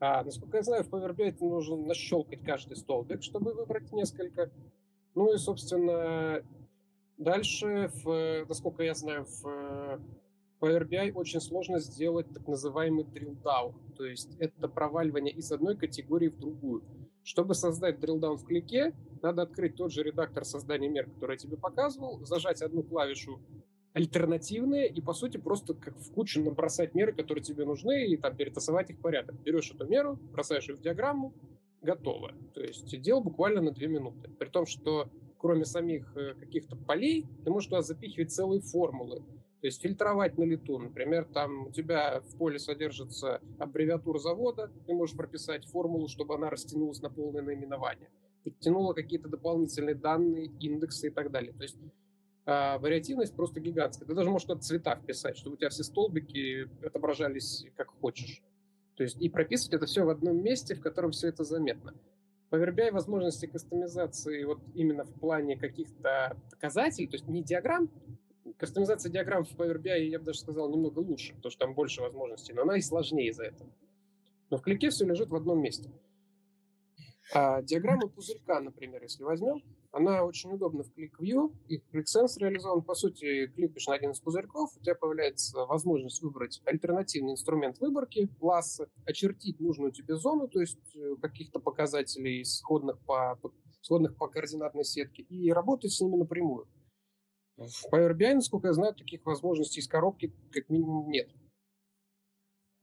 А, 0.01 0.23
насколько 0.23 0.59
я 0.59 0.63
знаю, 0.63 0.85
в 0.85 0.89
Power 0.89 1.15
BI 1.15 1.35
нужно 1.41 1.77
нащелкать 1.77 2.43
каждый 2.45 2.77
столбик, 2.77 3.23
чтобы 3.23 3.53
выбрать 3.53 3.93
несколько. 3.93 4.51
Ну 5.15 5.35
и, 5.35 5.39
собственно, 5.39 6.43
дальше, 7.17 7.91
в, 8.05 8.45
насколько 8.49 8.85
я 8.85 8.95
знаю, 8.95 9.25
в 9.25 10.01
Power 10.61 10.89
BI 10.89 11.13
очень 11.13 11.41
сложно 11.41 11.81
сделать 11.81 12.29
так 12.33 12.47
называемый 12.47 13.05
drill 13.05 13.37
down. 13.43 13.75
То 13.97 14.05
есть 14.05 14.37
это 14.39 14.69
проваливание 14.69 15.35
из 15.35 15.51
одной 15.51 15.77
категории 15.77 16.29
в 16.29 16.39
другую. 16.39 16.85
Чтобы 17.25 17.55
создать 17.55 17.99
drill 17.99 18.21
down 18.21 18.37
в 18.37 18.45
клике, 18.45 18.95
надо 19.21 19.43
открыть 19.43 19.75
тот 19.75 19.93
же 19.93 20.05
редактор 20.05 20.45
создания 20.45 20.89
мер, 20.89 21.11
который 21.11 21.33
я 21.33 21.39
тебе 21.39 21.57
показывал, 21.57 22.25
зажать 22.25 22.63
одну 22.63 22.85
клавишу 22.85 23.41
альтернативные 23.93 24.89
и, 24.89 25.01
по 25.01 25.13
сути, 25.13 25.39
просто 25.39 25.75
как 25.75 25.97
в 25.97 26.13
кучу 26.13 26.43
набросать 26.43 26.95
меры, 26.95 27.13
которые 27.13 27.43
тебе 27.43 27.65
нужны, 27.65 28.07
и 28.07 28.17
там 28.17 28.37
перетасовать 28.37 28.91
их 28.91 29.01
порядок. 29.01 29.41
Берешь 29.43 29.71
эту 29.71 29.87
меру, 29.87 30.19
бросаешь 30.33 30.69
ее 30.69 30.77
в 30.77 30.81
диаграмму, 30.81 31.33
готово. 31.83 32.33
То 32.55 32.61
есть 32.61 33.01
дело 33.01 33.21
буквально 33.21 33.61
на 33.61 33.73
две 33.73 33.89
минуты. 33.89 34.31
При 34.39 34.49
том, 34.49 34.67
что 34.67 35.09
кроме 35.39 35.65
самих 35.65 36.17
э, 36.17 36.35
каких-то 36.35 36.77
полей, 36.77 37.27
ты 37.45 37.51
можешь 37.51 37.69
туда 37.69 37.83
запихивать 37.83 38.33
целые 38.33 38.61
формулы. 38.61 39.23
То 39.61 39.67
есть 39.67 39.83
фильтровать 39.83 40.39
на 40.39 40.45
лету. 40.45 40.79
Например, 40.79 41.25
там 41.25 41.67
у 41.67 41.71
тебя 41.71 42.21
в 42.21 42.37
поле 42.37 42.59
содержится 42.59 43.41
аббревиатура 43.59 44.19
завода, 44.19 44.71
ты 44.87 44.95
можешь 44.95 45.17
прописать 45.17 45.65
формулу, 45.67 46.09
чтобы 46.09 46.35
она 46.35 46.51
растянулась 46.51 47.03
на 47.03 47.11
полное 47.11 47.43
наименование. 47.43 48.09
Подтянула 48.45 48.93
какие-то 48.93 49.29
дополнительные 49.29 49.97
данные, 49.97 50.47
индексы 50.61 51.09
и 51.09 51.11
так 51.11 51.33
далее. 51.33 51.53
То 51.53 51.63
есть 51.63 51.77
а, 52.51 52.79
вариативность 52.79 53.37
просто 53.37 53.61
гигантская. 53.61 54.09
Ты 54.09 54.15
даже 54.15 54.31
можешь 54.31 54.49
туда 54.49 54.59
цвета 54.59 54.97
вписать, 54.97 55.37
чтобы 55.37 55.55
у 55.55 55.57
тебя 55.59 55.69
все 55.69 55.85
столбики 55.85 56.67
отображались 56.83 57.67
как 57.77 57.89
хочешь. 57.89 58.43
То 58.97 59.03
есть 59.03 59.21
и 59.21 59.29
прописывать 59.29 59.75
это 59.75 59.85
все 59.85 60.03
в 60.03 60.09
одном 60.09 60.43
месте, 60.43 60.75
в 60.75 60.81
котором 60.81 61.11
все 61.11 61.29
это 61.29 61.45
заметно. 61.45 61.93
BI 62.51 62.91
возможности 62.91 63.45
кастомизации 63.45 64.45
вот 64.45 64.61
именно 64.75 65.05
в 65.05 65.13
плане 65.13 65.59
каких-то 65.59 66.39
показателей, 66.51 67.07
то 67.09 67.17
есть 67.17 67.29
не 67.29 67.43
диаграмм, 67.43 67.91
кастомизация 68.57 69.13
диаграмм 69.13 69.45
в 69.45 69.55
Power 69.55 69.77
BI, 69.77 70.05
я 70.05 70.19
бы 70.19 70.25
даже 70.25 70.39
сказал, 70.39 70.71
немного 70.71 71.01
лучше, 71.01 71.35
потому 71.35 71.51
что 71.51 71.67
там 71.67 71.75
больше 71.75 72.01
возможностей, 72.01 72.55
но 72.55 72.63
она 72.63 72.79
и 72.79 72.81
сложнее 72.81 73.29
из-за 73.29 73.45
этого. 73.45 73.69
Но 74.49 74.57
в 74.57 74.63
клике 74.63 74.89
все 74.89 75.05
лежит 75.05 75.29
в 75.29 75.37
одном 75.37 75.61
месте. 75.61 75.91
А 77.35 77.61
диаграмма 77.61 78.09
пузырька, 78.09 78.59
например, 78.61 79.03
если 79.03 79.23
возьмем, 79.23 79.63
она 79.91 80.25
очень 80.25 80.53
удобна 80.53 80.83
в 80.83 80.91
ClickView, 80.97 81.55
и 81.69 81.79
ClickSense 81.79 82.39
реализован. 82.39 82.83
По 82.83 82.95
сути, 82.95 83.47
кликаешь 83.47 83.87
на 83.87 83.95
один 83.95 84.11
из 84.11 84.21
пузырьков, 84.21 84.77
у 84.77 84.81
тебя 84.81 84.95
появляется 84.95 85.65
возможность 85.65 86.23
выбрать 86.23 86.61
альтернативный 86.67 87.33
инструмент 87.33 87.79
выборки, 87.79 88.29
класса, 88.39 88.89
очертить 89.07 89.61
нужную 89.61 89.93
тебе 89.93 90.17
зону, 90.17 90.49
то 90.49 90.61
есть 90.61 90.79
э, 90.95 91.17
каких-то 91.21 91.59
показателей, 91.59 92.45
сходных 92.45 92.99
по, 93.01 93.39
сходных 93.81 94.17
по 94.17 94.29
координатной 94.29 94.85
сетке, 94.85 95.23
и 95.23 95.51
работать 95.51 95.93
с 95.93 96.01
ними 96.01 96.17
напрямую. 96.17 96.69
В 97.57 97.93
Power 97.93 98.13
BI, 98.13 98.35
насколько 98.35 98.69
я 98.69 98.75
знаю, 98.75 98.95
таких 98.95 99.25
возможностей 99.25 99.81
из 99.81 99.89
коробки 99.89 100.33
как 100.53 100.69
минимум 100.69 101.11
нет. 101.11 101.29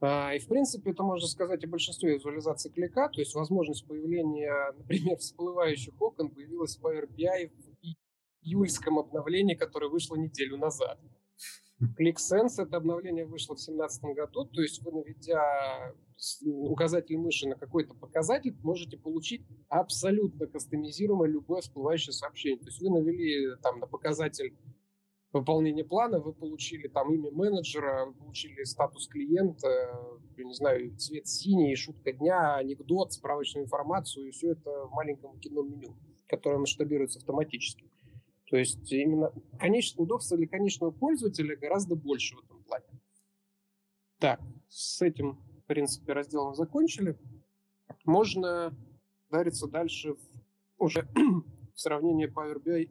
А, 0.07 0.35
и, 0.35 0.39
в 0.39 0.47
принципе, 0.47 0.91
это 0.91 1.01
можно 1.01 1.27
сказать 1.27 1.63
о 1.63 1.67
большинстве 1.67 2.13
визуализаций 2.13 2.69
клика, 2.69 3.09
то 3.09 3.19
есть 3.19 3.33
возможность 3.33 3.87
появления, 3.87 4.53
например, 4.77 5.17
всплывающих 5.17 5.99
окон 5.99 6.29
появилась 6.29 6.77
в 6.77 6.85
Power 6.85 7.07
BI 7.07 7.49
в 7.49 8.45
июльском 8.45 8.99
обновлении, 8.99 9.55
которое 9.55 9.89
вышло 9.89 10.15
неделю 10.15 10.57
назад. 10.57 10.99
ClickSense, 11.99 12.61
это 12.61 12.77
обновление 12.77 13.25
вышло 13.25 13.55
в 13.55 13.57
2017 13.57 14.03
году, 14.15 14.45
то 14.45 14.61
есть 14.61 14.81
вы, 14.83 14.91
наведя 14.91 15.95
указатель 16.43 17.17
мыши 17.17 17.47
на 17.47 17.55
какой-то 17.55 17.95
показатель, 17.95 18.55
можете 18.61 18.97
получить 18.97 19.41
абсолютно 19.69 20.45
кастомизируемое 20.45 21.29
любое 21.29 21.61
всплывающее 21.61 22.13
сообщение. 22.13 22.59
То 22.59 22.67
есть 22.67 22.79
вы 22.79 22.89
навели 22.89 23.57
там 23.61 23.79
на 23.79 23.87
показатель 23.87 24.55
выполнения 25.39 25.83
плана, 25.83 26.19
вы 26.19 26.33
получили 26.33 26.87
там 26.87 27.13
имя 27.13 27.29
менеджера, 27.31 28.05
вы 28.05 28.13
получили 28.13 28.63
статус 28.63 29.07
клиента, 29.07 29.67
я 30.37 30.43
не 30.45 30.53
знаю, 30.53 30.95
цвет 30.97 31.27
синий, 31.27 31.75
шутка 31.75 32.13
дня, 32.13 32.55
анекдот, 32.55 33.11
справочную 33.11 33.65
информацию, 33.65 34.27
и 34.27 34.31
все 34.31 34.51
это 34.51 34.85
в 34.85 34.91
маленьком 34.91 35.37
кино-меню, 35.39 35.93
которое 36.27 36.59
масштабируется 36.59 37.19
автоматически. 37.19 37.85
То 38.49 38.57
есть 38.57 38.89
именно 38.91 39.33
конечно, 39.59 40.03
удобство 40.03 40.37
для 40.37 40.47
конечного 40.47 40.91
пользователя 40.91 41.57
гораздо 41.57 41.95
больше 41.95 42.35
в 42.35 42.45
этом 42.45 42.63
плане. 42.63 42.85
Так, 44.19 44.39
с 44.69 45.01
этим, 45.01 45.33
в 45.33 45.65
принципе, 45.65 46.13
разделом 46.13 46.55
закончили. 46.55 47.17
Можно 48.05 48.73
дариться 49.29 49.67
дальше 49.67 50.13
в, 50.13 50.19
уже 50.77 51.07
в 51.73 51.79
сравнении 51.79 52.31
Power 52.31 52.63
BI 52.63 52.89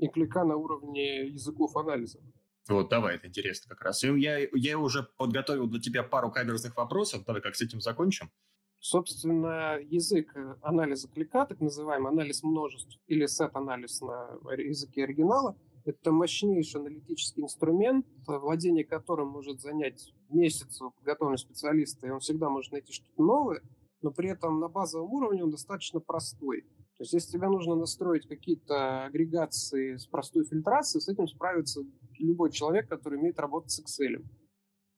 и 0.00 0.08
клика 0.08 0.44
на 0.44 0.56
уровне 0.56 1.26
языков 1.28 1.76
анализа. 1.76 2.20
Вот, 2.68 2.88
давай, 2.88 3.16
это 3.16 3.28
интересно 3.28 3.68
как 3.68 3.82
раз. 3.82 4.02
И 4.02 4.08
я, 4.18 4.38
я 4.54 4.78
уже 4.78 5.02
подготовил 5.18 5.66
для 5.66 5.80
тебя 5.80 6.02
пару 6.02 6.30
каверзных 6.30 6.76
вопросов. 6.76 7.24
Давай 7.26 7.42
как 7.42 7.54
с 7.54 7.60
этим 7.60 7.80
закончим. 7.80 8.30
Собственно, 8.78 9.78
язык 9.78 10.34
анализа 10.62 11.08
клика, 11.08 11.44
так 11.44 11.60
называемый 11.60 12.12
анализ 12.12 12.42
множеств 12.42 12.98
или 13.08 13.26
сет-анализ 13.26 14.00
на 14.00 14.38
языке 14.56 15.04
оригинала, 15.04 15.54
это 15.84 16.12
мощнейший 16.12 16.80
аналитический 16.80 17.42
инструмент, 17.42 18.06
владение 18.26 18.84
которым 18.84 19.28
может 19.28 19.60
занять 19.60 20.14
месяц 20.30 20.80
у 20.80 20.92
подготовленного 20.92 21.36
специалиста, 21.36 22.06
и 22.06 22.10
он 22.10 22.20
всегда 22.20 22.48
может 22.48 22.72
найти 22.72 22.92
что-то 22.92 23.22
новое, 23.22 23.60
но 24.00 24.12
при 24.12 24.30
этом 24.30 24.60
на 24.60 24.68
базовом 24.68 25.12
уровне 25.12 25.44
он 25.44 25.50
достаточно 25.50 26.00
простой. 26.00 26.64
То 27.00 27.04
есть, 27.04 27.14
если 27.14 27.38
тебе 27.38 27.48
нужно 27.48 27.76
настроить 27.76 28.28
какие-то 28.28 29.06
агрегации 29.06 29.96
с 29.96 30.04
простой 30.04 30.44
фильтрацией, 30.44 31.00
с 31.00 31.08
этим 31.08 31.26
справится 31.28 31.80
любой 32.18 32.50
человек, 32.50 32.90
который 32.90 33.18
умеет 33.18 33.40
работать 33.40 33.70
с 33.70 33.80
Excel. 33.80 34.22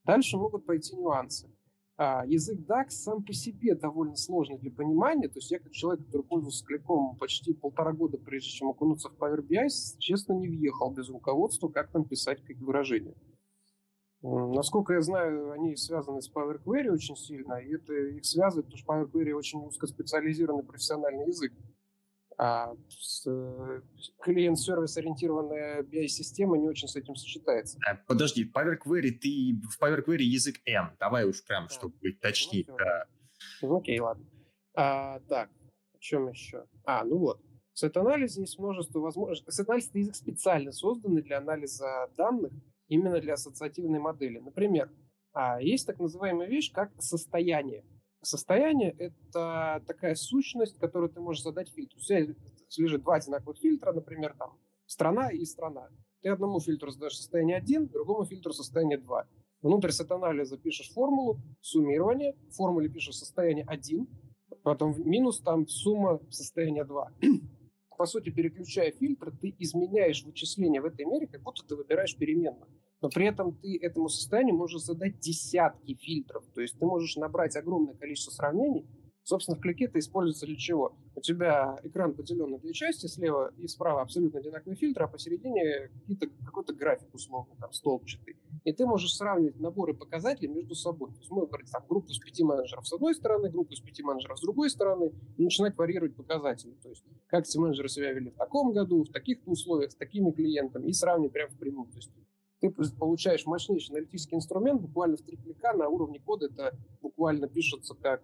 Дальше 0.05 0.37
могут 0.37 0.67
пойти 0.67 0.97
нюансы. 0.97 1.49
А, 1.97 2.27
язык 2.27 2.59
DAX 2.59 2.89
сам 2.89 3.23
по 3.23 3.33
себе 3.33 3.77
довольно 3.77 4.17
сложный 4.17 4.59
для 4.59 4.73
понимания. 4.73 5.29
То 5.29 5.37
есть 5.37 5.53
я 5.53 5.61
как 5.61 5.71
человек, 5.71 6.05
который 6.05 6.23
пользовался 6.23 6.65
кликом 6.65 7.17
почти 7.19 7.55
полтора 7.55 7.93
года, 7.93 8.19
прежде 8.19 8.51
чем 8.51 8.71
окунуться 8.71 9.09
в 9.09 9.17
Power 9.17 9.39
BI, 9.39 9.69
честно 10.01 10.33
не 10.33 10.49
въехал 10.49 10.91
без 10.91 11.09
руководства, 11.09 11.69
как 11.69 11.93
там 11.93 12.05
писать 12.05 12.43
как 12.43 12.57
выражение. 12.57 13.15
Насколько 14.23 14.95
я 14.95 15.03
знаю, 15.03 15.53
они 15.53 15.77
связаны 15.77 16.21
с 16.21 16.29
Power 16.29 16.61
Query 16.65 16.91
очень 16.91 17.15
сильно, 17.15 17.61
и 17.61 17.77
это 17.77 17.93
их 17.93 18.25
связывает, 18.25 18.67
потому 18.67 18.79
что 18.79 18.93
Power 18.93 19.09
Query 19.09 19.33
очень 19.35 19.61
узкоспециализированный 19.61 20.65
профессиональный 20.65 21.29
язык. 21.29 21.53
А 22.45 22.75
э, 23.25 23.81
клиент-сервис 24.21 24.97
ориентированная 24.97 25.85
BI-система 25.85 26.59
не 26.59 26.69
очень 26.69 26.89
с 26.89 26.97
этим 26.97 27.15
сочетается. 27.15 27.79
Подожди, 28.09 28.51
Power 28.53 28.77
Query, 28.85 29.11
ты 29.13 29.61
в 29.71 29.81
Power 29.81 30.05
Query 30.05 30.23
язык 30.23 30.57
N. 30.67 30.91
Давай 30.99 31.25
уж 31.25 31.45
прям, 31.45 31.69
да. 31.69 31.69
чтобы 31.73 31.95
быть 32.03 32.19
точнее. 32.19 32.65
Ну, 32.67 32.77
да. 32.77 33.05
ну, 33.63 33.77
окей, 33.77 34.01
ладно. 34.01 34.27
А, 34.75 35.21
так, 35.29 35.51
о 35.95 35.99
чем 36.01 36.31
еще? 36.31 36.67
А, 36.85 37.05
ну 37.05 37.19
вот. 37.19 37.41
Сет-анализ 37.75 38.37
есть 38.37 38.59
множество 38.59 38.99
возможностей. 38.99 39.49
Сет-анализ– 39.49 39.89
это 39.91 39.99
язык 40.01 40.17
специально 40.17 40.73
созданный 40.73 41.23
для 41.23 41.39
анализа 41.39 42.11
данных, 42.17 42.53
именно 42.89 43.21
для 43.21 43.35
ассоциативной 43.35 44.01
модели. 44.01 44.41
Например, 44.41 44.91
а, 45.33 45.63
есть 45.63 45.87
так 45.87 46.01
называемая 46.01 46.49
вещь, 46.49 46.73
как 46.73 46.91
состояние. 47.01 47.85
Состояние– 48.23 48.95
это 48.99 49.83
такая 49.87 50.15
сущность, 50.15 50.79
которую 50.79 51.11
ты 51.11 51.21
можешь 51.21 51.43
задать 51.43 51.69
фильтру. 51.71 51.99
Тебя 51.99 52.27
лежит 52.77 53.03
два 53.03 53.17
одинаковых 53.17 53.59
фильтра, 53.59 53.93
например, 53.93 54.35
там 54.39 54.57
страна 54.87 55.31
и 55.31 55.45
страна. 55.45 55.89
Ты 56.23 56.29
одному 56.29 56.61
фильтру 56.61 56.91
задаешь 56.91 57.17
состояние 57.17 57.57
1, 57.57 57.89
другому 57.89 58.25
фильтру 58.25 58.53
состояние 58.53 58.99
2. 58.99 59.27
Внутрь 59.63 59.91
сет-анализа 59.91 60.57
пишешь 60.57 60.93
формулу, 60.93 61.41
суммирование, 61.61 62.37
в 62.49 62.55
формуле 62.55 62.89
пишешь 62.89 63.17
состояние 63.17 63.65
1, 63.67 64.07
потом 64.63 64.95
минус 65.05 65.41
там 65.41 65.67
сумма 65.67 66.21
состояния 66.31 66.85
2. 66.85 67.13
По 67.99 68.07
сути, 68.07 68.31
переключая 68.31 68.93
фильтр, 68.93 69.33
ты 69.41 69.55
изменяешь 69.59 70.25
вычисления 70.25 70.81
в 70.81 70.85
этой 70.85 71.07
мере, 71.07 71.27
как 71.27 71.43
будто 71.43 71.67
ты 71.67 71.75
выбираешь 71.75 72.17
переменную 72.17 72.69
но 73.03 73.11
при 73.11 73.27
этом 73.27 73.55
ты 73.57 73.79
этому 73.83 74.09
состоянию 74.09 74.57
можешь 74.57 74.83
задать 74.83 75.19
десятки 75.19 75.95
фильтров. 75.95 76.45
То 76.55 76.61
есть 76.61 76.79
ты 76.79 76.87
можешь 76.87 77.17
набрать 77.17 77.57
огромное 77.57 77.95
количество 77.95 78.31
сравнений, 78.31 78.87
Собственно, 79.25 79.57
в 79.57 79.61
клике 79.61 79.85
это 79.85 80.01
используется 80.01 80.47
для 80.47 80.57
чего? 80.57 80.97
У 81.15 81.21
тебя 81.21 81.79
экран 81.85 82.13
поделен 82.13 82.51
на 82.51 82.59
две 82.59 82.73
части, 82.73 83.07
слева 83.07 83.53
и 83.57 83.69
справа 83.69 84.03
абсолютно 84.03 84.41
одинаковый 84.41 84.77
фильтр, 84.77 85.05
а 85.05 85.07
посередине 85.07 85.91
какой-то 86.45 86.75
график 86.75 87.15
условно, 87.15 87.55
там, 87.61 87.73
столбчатый. 87.73 88.37
И 88.65 88.73
ты 88.73 88.85
можешь 88.85 89.15
сравнивать 89.15 89.61
наборы 89.61 89.95
показателей 89.95 90.49
между 90.49 90.75
собой. 90.75 91.13
То 91.13 91.19
есть 91.21 91.31
мы 91.31 91.43
выбрали 91.43 91.67
там, 91.67 91.85
группу 91.89 92.11
из 92.11 92.19
пяти 92.19 92.43
менеджеров 92.43 92.87
с 92.87 92.93
одной 92.93 93.15
стороны, 93.15 93.49
группу 93.49 93.73
из 93.73 93.81
пяти 93.81 94.03
менеджеров 94.03 94.39
с 94.39 94.43
другой 94.43 94.71
стороны, 94.71 95.13
и 95.37 95.45
начинать 95.45 95.77
варьировать 95.77 96.17
показатели. 96.17 96.73
То 96.83 96.89
есть 96.89 97.05
как 97.29 97.45
эти 97.45 97.59
менеджеры 97.59 97.89
себя 97.89 98.13
вели 98.13 98.31
в 98.31 98.37
таком 98.37 98.73
году, 98.73 99.05
в 99.05 99.13
таких 99.13 99.39
условиях, 99.47 99.93
с 99.93 99.95
такими 99.95 100.33
клиентами, 100.33 100.89
и 100.89 100.93
сравнивать 100.93 101.33
прямо 101.33 101.51
впрямую. 101.53 101.89
То 101.93 101.99
есть 101.99 102.11
ты 102.63 102.71
получаешь 102.71 103.45
мощнейший 103.45 103.93
аналитический 103.95 104.37
инструмент 104.37 104.81
буквально 104.81 105.17
в 105.17 105.23
три 105.23 105.37
клика 105.37 105.73
на 105.73 105.89
уровне 105.89 106.21
кода. 106.21 106.47
Это 106.47 106.79
буквально 107.01 107.49
пишется 107.49 107.95
как 107.95 108.23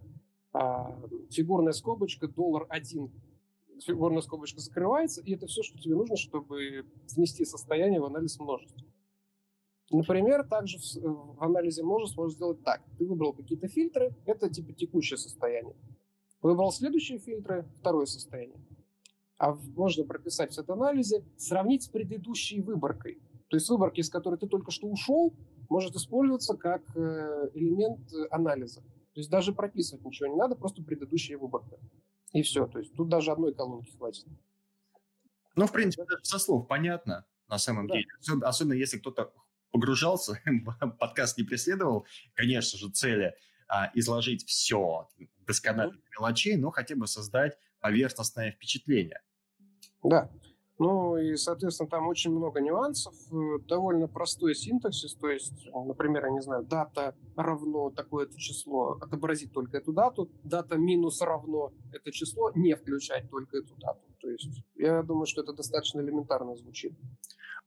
а, 0.53 0.97
фигурная 1.31 1.73
скобочка, 1.73 2.29
доллар 2.29 2.65
один, 2.69 3.11
фигурная 3.85 4.23
скобочка 4.23 4.61
закрывается, 4.61 5.21
и 5.23 5.35
это 5.35 5.47
все, 5.49 5.63
что 5.65 5.79
тебе 5.79 5.97
нужно, 5.97 6.17
чтобы 6.17 6.87
внести 7.17 7.45
состояние 7.45 8.01
в 8.01 8.05
анализ 8.05 8.39
множеств. 8.39 8.77
Например, 9.91 10.47
также 10.47 10.79
в, 10.79 11.37
в 11.37 11.43
анализе 11.43 11.83
множеств 11.83 12.17
можно 12.17 12.33
сделать 12.33 12.63
так. 12.63 12.83
Ты 12.97 13.07
выбрал 13.07 13.33
какие-то 13.33 13.67
фильтры, 13.67 14.15
это 14.25 14.49
типа 14.49 14.73
текущее 14.73 15.17
состояние. 15.17 15.75
Выбрал 16.43 16.71
следующие 16.71 17.19
фильтры, 17.19 17.67
второе 17.81 18.07
состояние. 18.07 18.61
А 19.39 19.55
можно 19.75 20.05
прописать 20.05 20.55
в 20.55 20.71
анализе, 20.71 21.25
сравнить 21.37 21.85
с 21.85 21.89
предыдущей 21.89 22.61
выборкой. 22.61 23.19
То 23.49 23.57
есть 23.57 23.69
выборки, 23.69 24.01
из 24.01 24.11
которой 24.11 24.39
ты 24.39 24.47
только 24.47 24.71
что 24.71 24.87
ушел, 24.89 25.35
может 25.69 25.95
использоваться 25.95 26.55
как 26.57 26.83
э, 26.97 27.51
элемент 27.55 28.01
анализа. 28.31 28.83
То 28.83 29.21
есть 29.21 29.31
даже 29.31 29.53
прописывать 29.53 30.05
ничего 30.05 30.29
не 30.29 30.37
надо, 30.37 30.55
просто 30.55 30.83
предыдущая 30.83 31.39
выборка. 31.39 31.79
И 32.33 32.43
все. 32.43 32.67
То 32.67 32.79
есть 32.79 32.95
тут 32.95 33.09
даже 33.09 33.33
одной 33.33 33.55
колонки 33.55 33.91
хватит. 33.97 34.27
Ну, 35.57 35.67
в 35.67 35.73
принципе, 35.73 36.05
да. 36.09 36.17
со 36.23 36.39
слов 36.39 36.69
понятно, 36.69 37.27
на 37.49 37.59
самом 37.59 37.89
да. 37.89 37.95
деле. 37.95 38.07
Особенно 38.43 38.75
если 38.75 38.99
кто-то 38.99 39.33
погружался, 39.73 40.41
подкаст 41.01 41.39
не 41.39 41.45
преследовал, 41.45 42.07
конечно 42.35 42.79
же, 42.79 42.91
цели 42.91 43.35
а, 43.67 43.91
изложить 43.95 44.47
все 44.47 45.09
досконально 45.47 45.99
мелочей, 46.17 46.57
но 46.57 46.71
хотя 46.71 46.95
бы 46.95 47.07
создать 47.07 47.59
поверхностное 47.81 48.53
впечатление. 48.53 49.21
Да. 50.03 50.31
Ну 50.79 51.17
и, 51.17 51.37
соответственно, 51.37 51.91
там 51.91 52.07
очень 52.07 52.31
много 52.31 52.61
нюансов, 52.61 53.15
э, 53.33 53.59
довольно 53.67 54.07
простой 54.07 54.55
синтаксис, 54.55 55.15
то 55.15 55.29
есть, 55.29 55.69
например, 55.75 56.27
я 56.27 56.31
не 56.31 56.41
знаю, 56.41 56.65
дата 56.65 57.17
равно 57.37 57.91
такое-то 57.91 58.39
число, 58.39 58.97
отобразить 59.01 59.53
только 59.53 59.79
эту 59.79 59.93
дату, 59.93 60.31
дата 60.45 60.77
минус 60.77 61.21
равно 61.21 61.73
это 61.93 62.13
число, 62.13 62.53
не 62.55 62.77
включать 62.77 63.29
только 63.29 63.59
эту 63.59 63.75
дату. 63.77 64.01
То 64.21 64.31
есть 64.31 64.63
я 64.77 65.03
думаю, 65.03 65.27
что 65.27 65.43
это 65.43 65.53
достаточно 65.53 66.01
элементарно 66.01 66.55
звучит. 66.55 66.93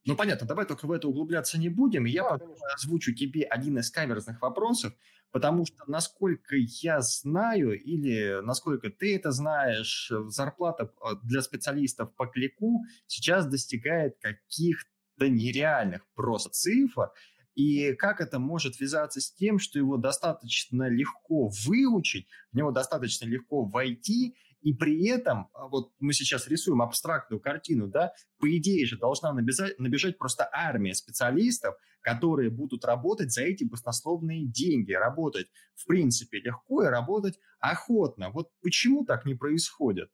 Ну, 0.06 0.16
понятно, 0.16 0.48
давай 0.48 0.66
только 0.66 0.88
в 0.88 0.92
это 0.92 1.08
углубляться 1.08 1.60
не 1.60 1.70
будем. 1.70 2.06
Я 2.06 2.38
да, 2.38 2.46
озвучу 2.74 3.14
тебе 3.14 3.44
один 3.44 3.78
из 3.78 3.92
каверзных 3.92 4.42
вопросов, 4.42 4.94
потому 5.32 5.66
что, 5.66 5.84
насколько 5.88 6.56
я 6.56 7.02
знаю, 7.02 7.80
или 7.80 8.42
насколько 8.42 8.90
ты 8.90 9.16
это 9.16 9.32
знаешь, 9.32 10.12
зарплата 10.28 10.92
а, 11.02 11.16
для 11.24 11.42
специалистов 11.44 12.16
по 12.16 12.26
клику 12.26 12.84
сейчас 13.06 13.46
достигает 13.46 14.18
каких-то 14.20 15.30
нереальных 15.30 16.02
просто 16.16 16.50
цифр. 16.50 17.12
И 17.54 17.94
как 17.94 18.22
это 18.22 18.40
может 18.40 18.80
вязаться 18.80 19.22
с 19.22 19.32
тем, 19.32 19.60
что 19.60 19.78
его 19.78 19.98
достаточно 19.98 20.88
легко 20.88 21.52
выучить, 21.66 22.28
в 22.52 22.56
него 22.56 22.72
достаточно 22.72 23.26
легко 23.26 23.66
войти, 23.66 24.36
и 24.62 24.74
при 24.74 25.08
этом, 25.08 25.50
а, 25.54 25.68
вот 25.68 25.92
мы 26.00 26.14
сейчас 26.14 26.48
рисуем 26.48 26.82
абстрактную 26.82 27.40
картину, 27.40 27.88
да, 27.88 28.14
по 28.40 28.56
идее 28.56 28.86
же 28.86 28.98
должна 28.98 29.34
набежать, 29.34 29.78
набежать 29.80 30.18
просто 30.18 30.48
армия 30.52 30.94
специалистов, 30.94 31.76
которые 32.02 32.50
будут 32.50 32.86
работать 32.86 33.32
за 33.32 33.44
эти 33.44 33.64
баснословные 33.64 34.46
деньги, 34.46 34.94
работать 34.94 35.48
в 35.76 35.86
принципе 35.88 36.40
легко 36.40 36.84
и 36.84 36.88
работать 36.88 37.40
охотно. 37.60 38.30
Вот 38.30 38.50
почему 38.62 39.06
так 39.06 39.26
не 39.26 39.36
происходит? 39.36 40.10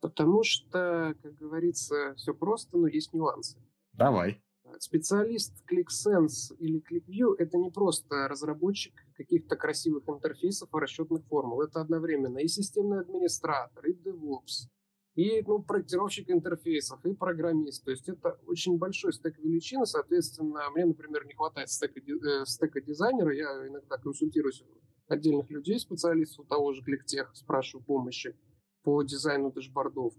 Потому 0.00 0.42
что, 0.42 1.14
как 1.22 1.34
говорится, 1.34 2.14
все 2.16 2.34
просто, 2.34 2.76
но 2.76 2.88
есть 2.88 3.12
нюансы. 3.12 3.58
Давай. 3.92 4.42
Специалист 4.78 5.52
ClickSense 5.70 6.56
или 6.58 6.82
ClickView– 6.82 7.34
это 7.38 7.58
не 7.58 7.70
просто 7.70 8.28
разработчик 8.28 8.94
каких-то 9.16 9.56
красивых 9.56 10.08
интерфейсов 10.08 10.68
и 10.74 10.78
расчетных 10.78 11.24
формул. 11.26 11.62
Это 11.62 11.80
одновременно 11.80 12.38
и 12.38 12.48
системный 12.48 13.00
администратор, 13.00 13.86
и 13.86 13.94
DevOps, 13.94 14.68
и 15.14 15.42
ну, 15.42 15.62
проектировщик 15.62 16.30
интерфейсов, 16.30 17.04
и 17.04 17.14
программист. 17.14 17.84
То 17.84 17.90
есть 17.90 18.08
это 18.08 18.38
очень 18.46 18.78
большой 18.78 19.12
стек 19.12 19.38
величин. 19.38 19.84
Соответственно, 19.84 20.70
мне, 20.74 20.86
например, 20.86 21.26
не 21.26 21.34
хватает 21.34 21.68
стека, 21.70 22.00
э, 22.00 22.44
стека 22.46 22.80
дизайнера. 22.80 23.34
Я 23.34 23.68
иногда 23.68 23.98
консультируюсь 23.98 24.64
отдельных 25.08 25.50
людей, 25.50 25.78
специалистов 25.78 26.46
того 26.48 26.72
же 26.72 26.82
Кликтех, 26.82 27.30
спрашиваю 27.34 27.84
помощи 27.84 28.34
по 28.82 29.02
дизайну 29.02 29.52
дэшбордов. 29.52 30.14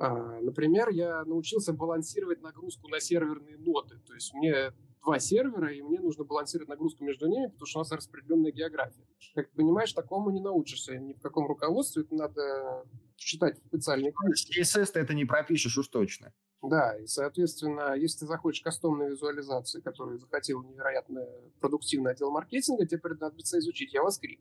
А, 0.00 0.40
например, 0.40 0.88
я 0.88 1.24
научился 1.26 1.74
балансировать 1.74 2.40
нагрузку 2.40 2.88
на 2.88 3.00
серверные 3.00 3.58
ноды. 3.58 3.98
То 4.06 4.14
есть 4.14 4.32
мне 4.32 4.72
два 5.02 5.18
сервера, 5.18 5.70
и 5.70 5.82
мне 5.82 6.00
нужно 6.00 6.24
балансировать 6.24 6.70
нагрузку 6.70 7.04
между 7.04 7.28
ними, 7.28 7.48
потому 7.48 7.66
что 7.66 7.80
у 7.80 7.82
нас 7.82 7.92
распределенная 7.92 8.50
география. 8.50 9.06
Как 9.34 9.50
ты 9.50 9.56
понимаешь, 9.56 9.92
такому 9.92 10.30
не 10.30 10.40
научишься 10.40 10.96
ни 10.96 11.12
в 11.12 11.20
каком 11.20 11.46
руководстве. 11.46 12.02
Это 12.02 12.14
надо 12.14 12.86
читать 13.16 13.58
специальные 13.58 14.12
книжки. 14.12 14.58
CSS 14.58 14.92
ты 14.92 15.00
это 15.00 15.12
не 15.12 15.26
пропишешь 15.26 15.76
уж 15.76 15.88
точно. 15.88 16.32
Да, 16.62 16.96
и, 16.98 17.06
соответственно, 17.06 17.94
если 17.94 18.20
ты 18.20 18.26
захочешь 18.26 18.62
кастомной 18.62 19.10
визуализации, 19.10 19.82
которую 19.82 20.18
захотел 20.18 20.62
невероятно 20.62 21.26
продуктивный 21.60 22.12
отдел 22.12 22.30
маркетинга, 22.30 22.86
тебе 22.86 23.00
придется 23.00 23.58
изучить 23.58 23.94
JavaScript. 23.94 24.40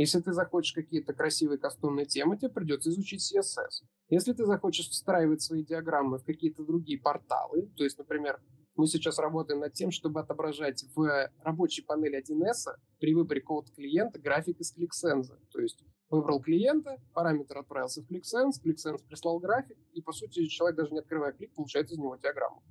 Если 0.00 0.18
ты 0.20 0.32
захочешь 0.32 0.72
какие-то 0.72 1.12
красивые 1.12 1.58
кастомные 1.58 2.06
темы, 2.06 2.38
тебе 2.38 2.48
придется 2.48 2.88
изучить 2.88 3.20
CSS. 3.20 3.84
Если 4.08 4.32
ты 4.32 4.46
захочешь 4.46 4.88
встраивать 4.88 5.42
свои 5.42 5.62
диаграммы 5.62 6.16
в 6.16 6.24
какие-то 6.24 6.64
другие 6.64 6.98
порталы, 6.98 7.66
то 7.76 7.84
есть, 7.84 7.98
например, 7.98 8.40
мы 8.76 8.86
сейчас 8.86 9.18
работаем 9.18 9.60
над 9.60 9.74
тем, 9.74 9.90
чтобы 9.90 10.20
отображать 10.20 10.86
в 10.96 11.30
рабочей 11.42 11.82
панели 11.82 12.18
1С 12.18 12.78
при 12.98 13.12
выборе 13.12 13.42
какого-то 13.42 13.72
клиента 13.74 14.18
график 14.18 14.58
из 14.60 14.74
ClickSense. 14.74 15.36
То 15.50 15.60
есть 15.60 15.84
выбрал 16.08 16.40
клиента, 16.40 16.96
параметр 17.12 17.58
отправился 17.58 18.00
в 18.00 18.10
ClickSense, 18.10 18.52
ClickSense 18.64 19.06
прислал 19.06 19.38
график, 19.38 19.76
и, 19.92 20.00
по 20.00 20.12
сути, 20.12 20.46
человек 20.46 20.78
даже 20.78 20.92
не 20.92 21.00
открывая 21.00 21.32
клик, 21.32 21.52
получает 21.52 21.90
из 21.90 21.98
него 21.98 22.16
диаграмму. 22.16 22.62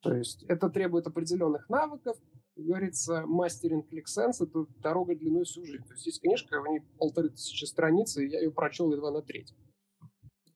То 0.00 0.14
есть 0.14 0.44
это 0.44 0.70
требует 0.70 1.06
определенных 1.06 1.68
навыков, 1.68 2.16
как 2.58 2.66
говорится, 2.66 3.22
мастеринг 3.24 3.86
ClickSense– 3.86 4.34
это 4.40 4.66
дорога 4.80 5.14
длиной 5.14 5.44
всю 5.44 5.64
жизнь. 5.64 5.84
То 5.84 5.92
есть 5.92 6.06
есть 6.06 6.20
книжка, 6.20 6.60
в 6.60 6.66
ней 6.66 6.80
полторы 6.98 7.28
тысячи 7.28 7.64
страниц, 7.64 8.16
и 8.16 8.26
я 8.26 8.40
ее 8.40 8.50
прочел 8.50 8.92
едва 8.92 9.12
на 9.12 9.22
треть. 9.22 9.54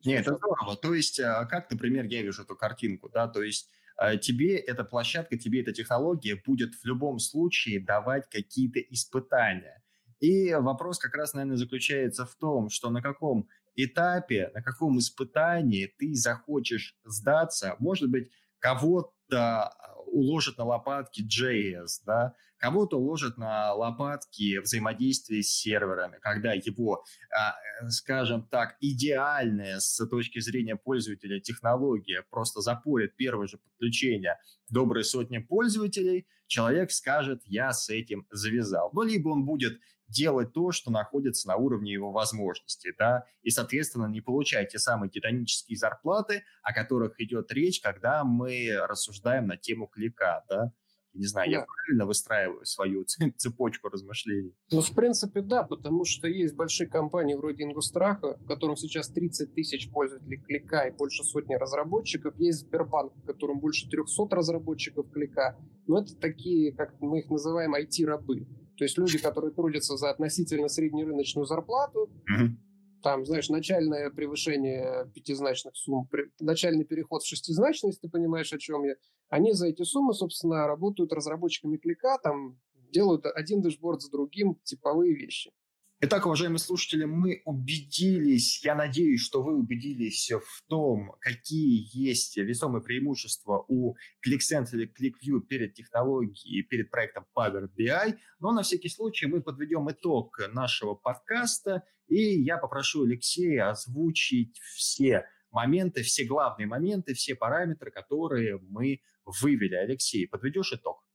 Нет, 0.05 0.23
это 0.23 0.35
здорово. 0.37 0.77
То 0.77 0.95
есть, 0.95 1.21
а, 1.21 1.47
как, 1.47 1.71
например, 1.71 2.07
я 2.07 2.23
вижу 2.23 2.43
эту 2.43 2.57
картинку, 2.57 3.09
да, 3.09 3.29
то 3.29 3.41
есть 3.41 3.71
а, 3.97 4.17
тебе 4.17 4.57
эта 4.57 4.83
площадка, 4.83 5.39
тебе 5.39 5.63
эта 5.63 5.73
технология 5.73 6.43
будет 6.45 6.75
в 6.75 6.85
любом 6.85 7.21
случае 7.21 7.79
давать 7.79 8.29
какие-то 8.29 8.81
испытания. 8.81 9.81
И 10.19 10.53
вопрос 10.55 10.99
как 10.99 11.15
раз, 11.15 11.35
наверное, 11.35 11.57
заключается 11.57 12.27
в 12.27 12.35
том, 12.35 12.69
что 12.69 12.91
на 12.91 13.01
каком 13.01 13.49
этапе, 13.77 14.51
на 14.55 14.61
каком 14.61 14.99
испытании 14.99 15.95
ты 15.99 16.17
захочешь 16.17 16.99
сдаться, 17.05 17.77
может 17.79 18.11
быть, 18.11 18.29
кого-то 18.59 19.73
уложит 20.13 20.59
на 20.59 20.65
лопатки 20.65 21.23
JS, 21.23 22.03
да, 22.07 22.35
кого-то 22.59 22.99
уложит 22.99 23.39
на 23.39 23.75
лопатки 23.75 24.59
взаимодействие 24.59 25.43
с 25.43 25.49
серверами, 25.49 26.19
когда 26.21 26.53
его, 26.53 27.05
а, 27.37 27.55
скажем 27.89 28.47
так, 28.47 28.77
идеальная 28.81 29.81
с 29.81 30.07
точки 30.07 30.39
зрения 30.39 30.77
пользователя 30.77 31.41
технология 31.41 32.25
просто 32.31 32.61
запорит 32.61 33.17
первое 33.17 33.49
же 33.49 33.59
подключение 33.59 34.39
доброй 34.69 35.05
сотни 35.05 35.39
пользователей, 35.39 36.27
человек 36.47 36.93
скажет, 36.93 37.43
я 37.47 37.73
с 37.73 37.89
этим 37.89 38.27
завязал. 38.31 38.91
Ну, 38.93 39.03
либо 39.03 39.31
он 39.31 39.45
будет 39.45 39.81
делать 40.13 40.53
то, 40.53 40.71
что 40.71 40.91
находится 40.91 41.49
на 41.49 41.57
уровне 41.57 41.93
его 41.93 42.13
возможностей, 42.13 42.93
да, 42.99 43.25
и, 43.43 43.51
соответственно, 43.51 44.07
не 44.07 44.21
получать 44.21 44.71
те 44.71 44.79
самые 44.79 45.11
титанические 45.11 45.79
зарплаты, 45.79 46.45
о 46.63 46.73
которых 46.73 47.21
идет 47.21 47.51
речь, 47.53 47.81
когда 47.81 48.25
мы 48.25 48.77
рассуждаем 48.87 49.47
на 49.47 49.57
тему 49.57 49.87
клика, 49.87 50.45
да. 50.49 50.73
Не 51.15 51.27
знаю, 51.27 51.51
да. 51.51 51.59
я 51.59 51.67
правильно 51.67 52.07
выстраиваю 52.07 52.65
свою 52.65 53.05
цепочку 53.37 53.89
размышлений? 53.89 54.55
Ну, 54.71 54.81
в 54.81 54.95
принципе, 54.95 55.43
да, 55.43 55.63
потому 55.63 56.05
что 56.05 56.27
есть 56.27 56.55
большие 56.55 56.89
компании 56.89 57.35
вроде 57.35 57.65
Ингустраха, 57.65 58.39
в 58.39 58.47
котором 58.47 58.77
сейчас 58.77 59.09
30 59.09 59.55
тысяч 59.55 59.91
пользователей 59.91 60.39
клика 60.39 60.87
и 60.87 60.91
больше 60.91 61.23
сотни 61.23 61.55
разработчиков. 61.55 62.35
Есть 62.39 62.61
Сбербанк, 62.61 63.15
в 63.15 63.27
котором 63.27 63.61
больше 63.61 63.91
300 63.91 64.35
разработчиков 64.35 65.11
клика. 65.11 65.59
Но 65.87 66.01
это 66.01 66.17
такие, 66.17 66.73
как 66.73 66.99
мы 67.01 67.19
их 67.21 67.29
называем, 67.29 67.75
IT-рабы. 67.75 68.47
То 68.77 68.85
есть 68.85 68.99
люди, 68.99 69.19
которые 69.19 69.53
трудятся 69.53 69.97
за 69.97 70.11
относительно 70.11 70.69
среднерыночную 70.69 71.47
зарплату, 71.47 72.03
угу. 72.03 72.57
там, 73.03 73.27
знаешь, 73.27 73.49
начальное 73.49 74.11
превышение 74.11 75.11
пятизначных 75.15 75.77
сумм, 75.77 76.09
начальный 76.41 76.85
переход 76.85 77.23
в 77.23 77.29
шестизначность, 77.29 78.01
ты 78.01 78.09
понимаешь, 78.09 78.53
о 78.53 78.59
чем 78.59 78.85
я, 78.85 78.95
они 79.29 79.53
за 79.53 79.69
эти 79.69 79.83
суммы, 79.83 80.15
собственно, 80.15 80.67
работают 80.67 81.13
разработчиками 81.13 81.77
клика, 81.77 82.19
там 82.23 82.59
делают 82.93 83.27
один 83.27 83.63
дэшборд 83.63 84.03
за 84.03 84.11
другим, 84.11 84.59
типовые 84.65 85.15
вещи. 85.15 85.53
Итак, 86.05 86.27
уважаемые 86.27 86.59
слушатели, 86.59 87.05
мы 87.05 87.43
убедились, 87.45 88.65
я 88.65 88.75
надеюсь, 88.75 89.21
что 89.21 89.41
вы 89.41 89.55
убедились 89.55 90.33
в 90.33 90.69
том, 90.69 91.15
какие 91.21 91.87
есть 91.97 92.37
весомые 92.37 92.83
преимущества 92.83 93.65
у 93.69 93.95
ClickSense 94.27 94.71
или 94.73 94.89
ClickView 94.89 95.43
перед 95.43 95.75
технологией, 95.75 96.65
перед 96.65 96.91
проектом 96.91 97.25
Power 97.39 97.69
BI. 97.79 98.17
Но 98.41 98.51
на 98.51 98.65
всякий 98.65 98.89
случай 98.89 99.27
мы 99.27 99.43
подведем 99.43 99.89
итог 99.93 100.41
нашего 100.53 100.97
подкаста, 100.97 101.85
и 102.09 102.43
я 102.43 102.59
попрошу 102.59 103.05
Алексея 103.05 103.71
озвучить 103.71 104.59
все 104.75 105.25
моменты, 105.53 106.03
все 106.03 106.25
главные 106.25 106.67
моменты, 106.67 107.15
все 107.15 107.37
параметры, 107.37 107.93
которые 107.93 108.59
мы 108.59 109.03
вывели. 109.25 109.77
Алексей, 109.77 110.27
подведешь 110.27 110.73
итог? 110.73 111.07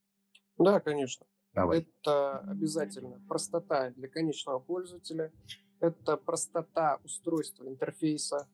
Да, 0.57 0.79
конечно. 0.79 1.25
Давай. 1.57 1.79
Это 1.79 2.37
обязательно 2.39 3.19
простота 3.27 3.89
для 3.89 4.07
конечного 4.07 4.59
пользователя. 4.59 5.33
Это 5.79 6.15
простота 6.15 6.99
устройства 7.03 7.67
интерфейса, 7.67 8.47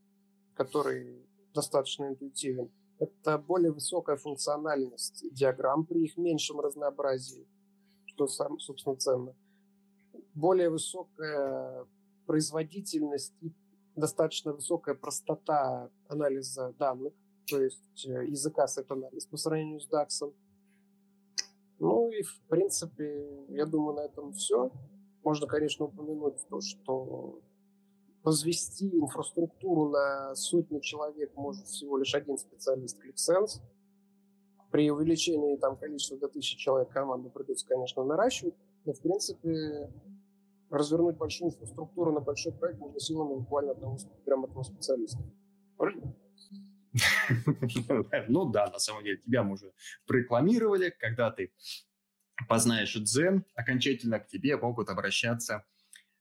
который 0.56 1.28
достаточно 1.54 2.06
интуитивен. 2.06 2.72
Это 3.00 3.38
более 3.38 3.74
высокая 3.74 4.16
функциональность 4.16 5.26
диаграмм 5.34 5.86
при 5.86 6.06
их 6.06 6.16
меньшем 6.16 6.62
разнообразии, 6.62 7.46
что, 8.06 8.28
сам, 8.28 8.60
собственно, 8.60 8.96
ценно. 8.96 9.36
Более 10.34 10.70
высокая 10.70 11.86
производительность 12.26 13.34
и 13.42 13.52
достаточно 13.98 14.54
высокая 14.54 14.96
простота 14.96 15.90
анализа 16.08 16.74
данных, 16.80 17.14
то 17.48 17.62
есть 17.62 18.06
э, 18.06 18.28
языка 18.28 18.68
сет-анализ 18.68 19.26
по 19.26 19.36
сравнению 19.36 19.82
с 19.82 19.90
DAX. 19.90 20.34
Ну 21.80 22.10
и, 22.10 22.22
в 22.22 22.42
принципе, 22.48 23.46
я 23.50 23.66
думаю, 23.66 23.96
на 23.96 24.02
этом 24.02 24.34
все. 24.34 24.72
Можно, 25.24 25.48
конечно, 25.48 25.86
упомянуть 25.86 26.36
то, 26.50 26.62
что 26.62 27.40
возвести 28.24 28.90
инфраструктуру 28.98 29.90
на 29.90 30.36
сотни 30.36 30.80
человек 30.80 31.36
может 31.36 31.68
всего 31.68 31.98
лишь 31.98 32.16
один 32.16 32.38
специалист 32.38 32.98
ClickSense. 33.04 33.62
При 34.72 34.90
увеличении 34.90 35.58
там, 35.58 35.78
количества 35.78 36.18
до 36.18 36.28
тысячи 36.28 36.58
человек 36.58 36.90
команду 36.90 37.30
придется, 37.30 37.68
конечно, 37.68 38.04
наращивать, 38.04 38.56
но, 38.86 38.94
в 38.94 39.02
принципе, 39.02 39.92
развернуть 40.70 41.18
большую 41.18 41.50
инфраструктуру 41.50 42.12
на 42.12 42.22
большой 42.22 42.54
проект 42.54 42.80
можно 42.80 43.00
силами 43.00 43.36
буквально 43.36 43.74
одного 43.74 43.98
грамотного 44.26 44.64
специалиста. 44.64 45.20
Правильно? 45.78 46.16
Ну 48.28 48.46
да, 48.52 48.68
на 48.68 48.80
самом 48.80 49.04
деле, 49.04 49.18
тебя 49.18 49.44
мы 49.44 49.54
уже 49.54 49.72
прорекламировали, 50.06 50.90
когда 51.00 51.32
ты 51.32 51.54
познаешь 52.48 52.94
дзен, 52.94 53.46
окончательно 53.56 54.20
к 54.20 54.28
тебе 54.28 54.58
могут 54.58 54.90
обращаться 54.90 55.66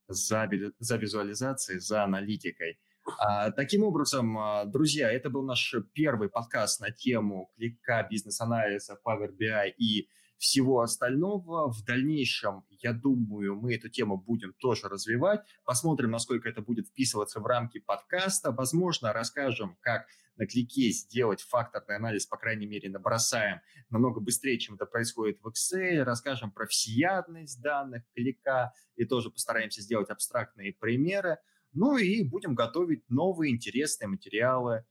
за, 0.09 0.49
за 0.79 0.97
визуализацией, 0.97 1.81
за 1.81 2.05
аналитикой. 2.05 2.79
А, 3.19 3.51
таким 3.51 3.83
образом, 3.83 4.39
а, 4.39 4.65
друзья, 4.65 5.11
это 5.11 5.31
был 5.31 5.43
наш 5.43 5.75
первый 5.93 6.29
подкаст 6.29 6.81
на 6.81 6.91
тему 6.91 7.51
клика, 7.57 8.07
бизнес-анализа, 8.09 8.99
Power 9.05 9.31
BI 9.37 9.71
и 9.77 10.09
всего 10.39 10.81
остального. 10.81 11.73
В 11.73 11.85
дальнейшем, 11.85 12.65
я 12.69 12.93
думаю, 12.93 13.57
мы 13.57 13.75
эту 13.75 13.89
тему 13.89 14.17
будем 14.17 14.53
тоже 14.55 14.89
развивать. 14.89 15.41
Посмотрим, 15.65 16.11
насколько 16.11 16.49
это 16.49 16.63
будет 16.63 16.89
вписываться 16.89 17.41
в 17.41 17.47
рамки 17.47 17.79
подкаста. 17.79 18.53
Возможно, 18.53 19.13
расскажем, 19.13 19.77
как 19.81 20.07
на 20.37 20.47
клике 20.47 20.91
сделать 20.91 21.43
факторный 21.43 21.97
анализ, 21.97 22.27
по 22.27 22.37
крайней 22.37 22.67
мере, 22.67 22.91
набросаем 22.91 23.61
намного 23.91 24.21
быстрее, 24.21 24.59
чем 24.59 24.77
это 24.77 24.87
происходит 24.87 25.41
в 25.43 25.49
Excel. 25.49 26.03
Расскажем 26.03 26.51
про 26.51 26.67
всеядность 26.67 27.61
данных 27.61 28.03
клика 28.15 28.73
и 28.97 29.05
тоже 29.05 29.31
постараемся 29.31 29.83
сделать 29.83 30.11
абстрактные 30.11 30.73
примеры. 30.73 31.39
Ну 31.73 31.97
и 31.97 32.23
будем 32.23 32.55
готовить 32.55 33.09
новые 33.09 33.55
интересные 33.55 34.09
материалы, 34.09 34.85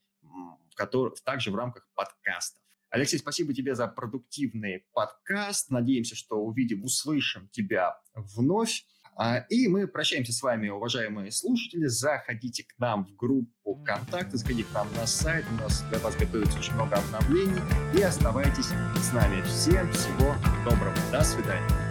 которые 0.75 1.15
также 1.23 1.51
в 1.51 1.55
рамках 1.55 1.87
подкастов. 1.93 2.61
Алексей, 2.89 3.17
спасибо 3.17 3.53
тебе 3.53 3.73
за 3.73 3.87
продуктивный 3.87 4.85
подкаст. 4.91 5.69
Надеемся, 5.69 6.15
что 6.15 6.35
увидим, 6.43 6.83
услышим 6.83 7.47
тебя 7.49 7.97
вновь. 8.13 8.85
А, 9.15 9.37
и 9.49 9.67
мы 9.67 9.87
прощаемся 9.87 10.33
с 10.33 10.41
вами, 10.41 10.69
уважаемые 10.69 11.31
слушатели. 11.31 11.85
Заходите 11.85 12.63
к 12.63 12.79
нам 12.79 13.05
в 13.05 13.15
группу 13.15 13.75
ВКонтакте, 13.81 14.37
заходите 14.37 14.69
к 14.69 14.73
нам 14.73 14.87
на 14.95 15.05
сайт. 15.05 15.45
У 15.51 15.61
нас 15.61 15.83
для 15.89 15.99
вас 15.99 16.15
готовится 16.15 16.57
очень 16.57 16.73
много 16.73 16.95
обновлений. 16.95 17.61
И 17.97 18.01
оставайтесь 18.01 18.69
с 19.01 19.13
нами. 19.13 19.41
Всем 19.43 19.91
всего 19.91 20.35
доброго. 20.65 20.95
До 21.11 21.23
свидания. 21.23 21.90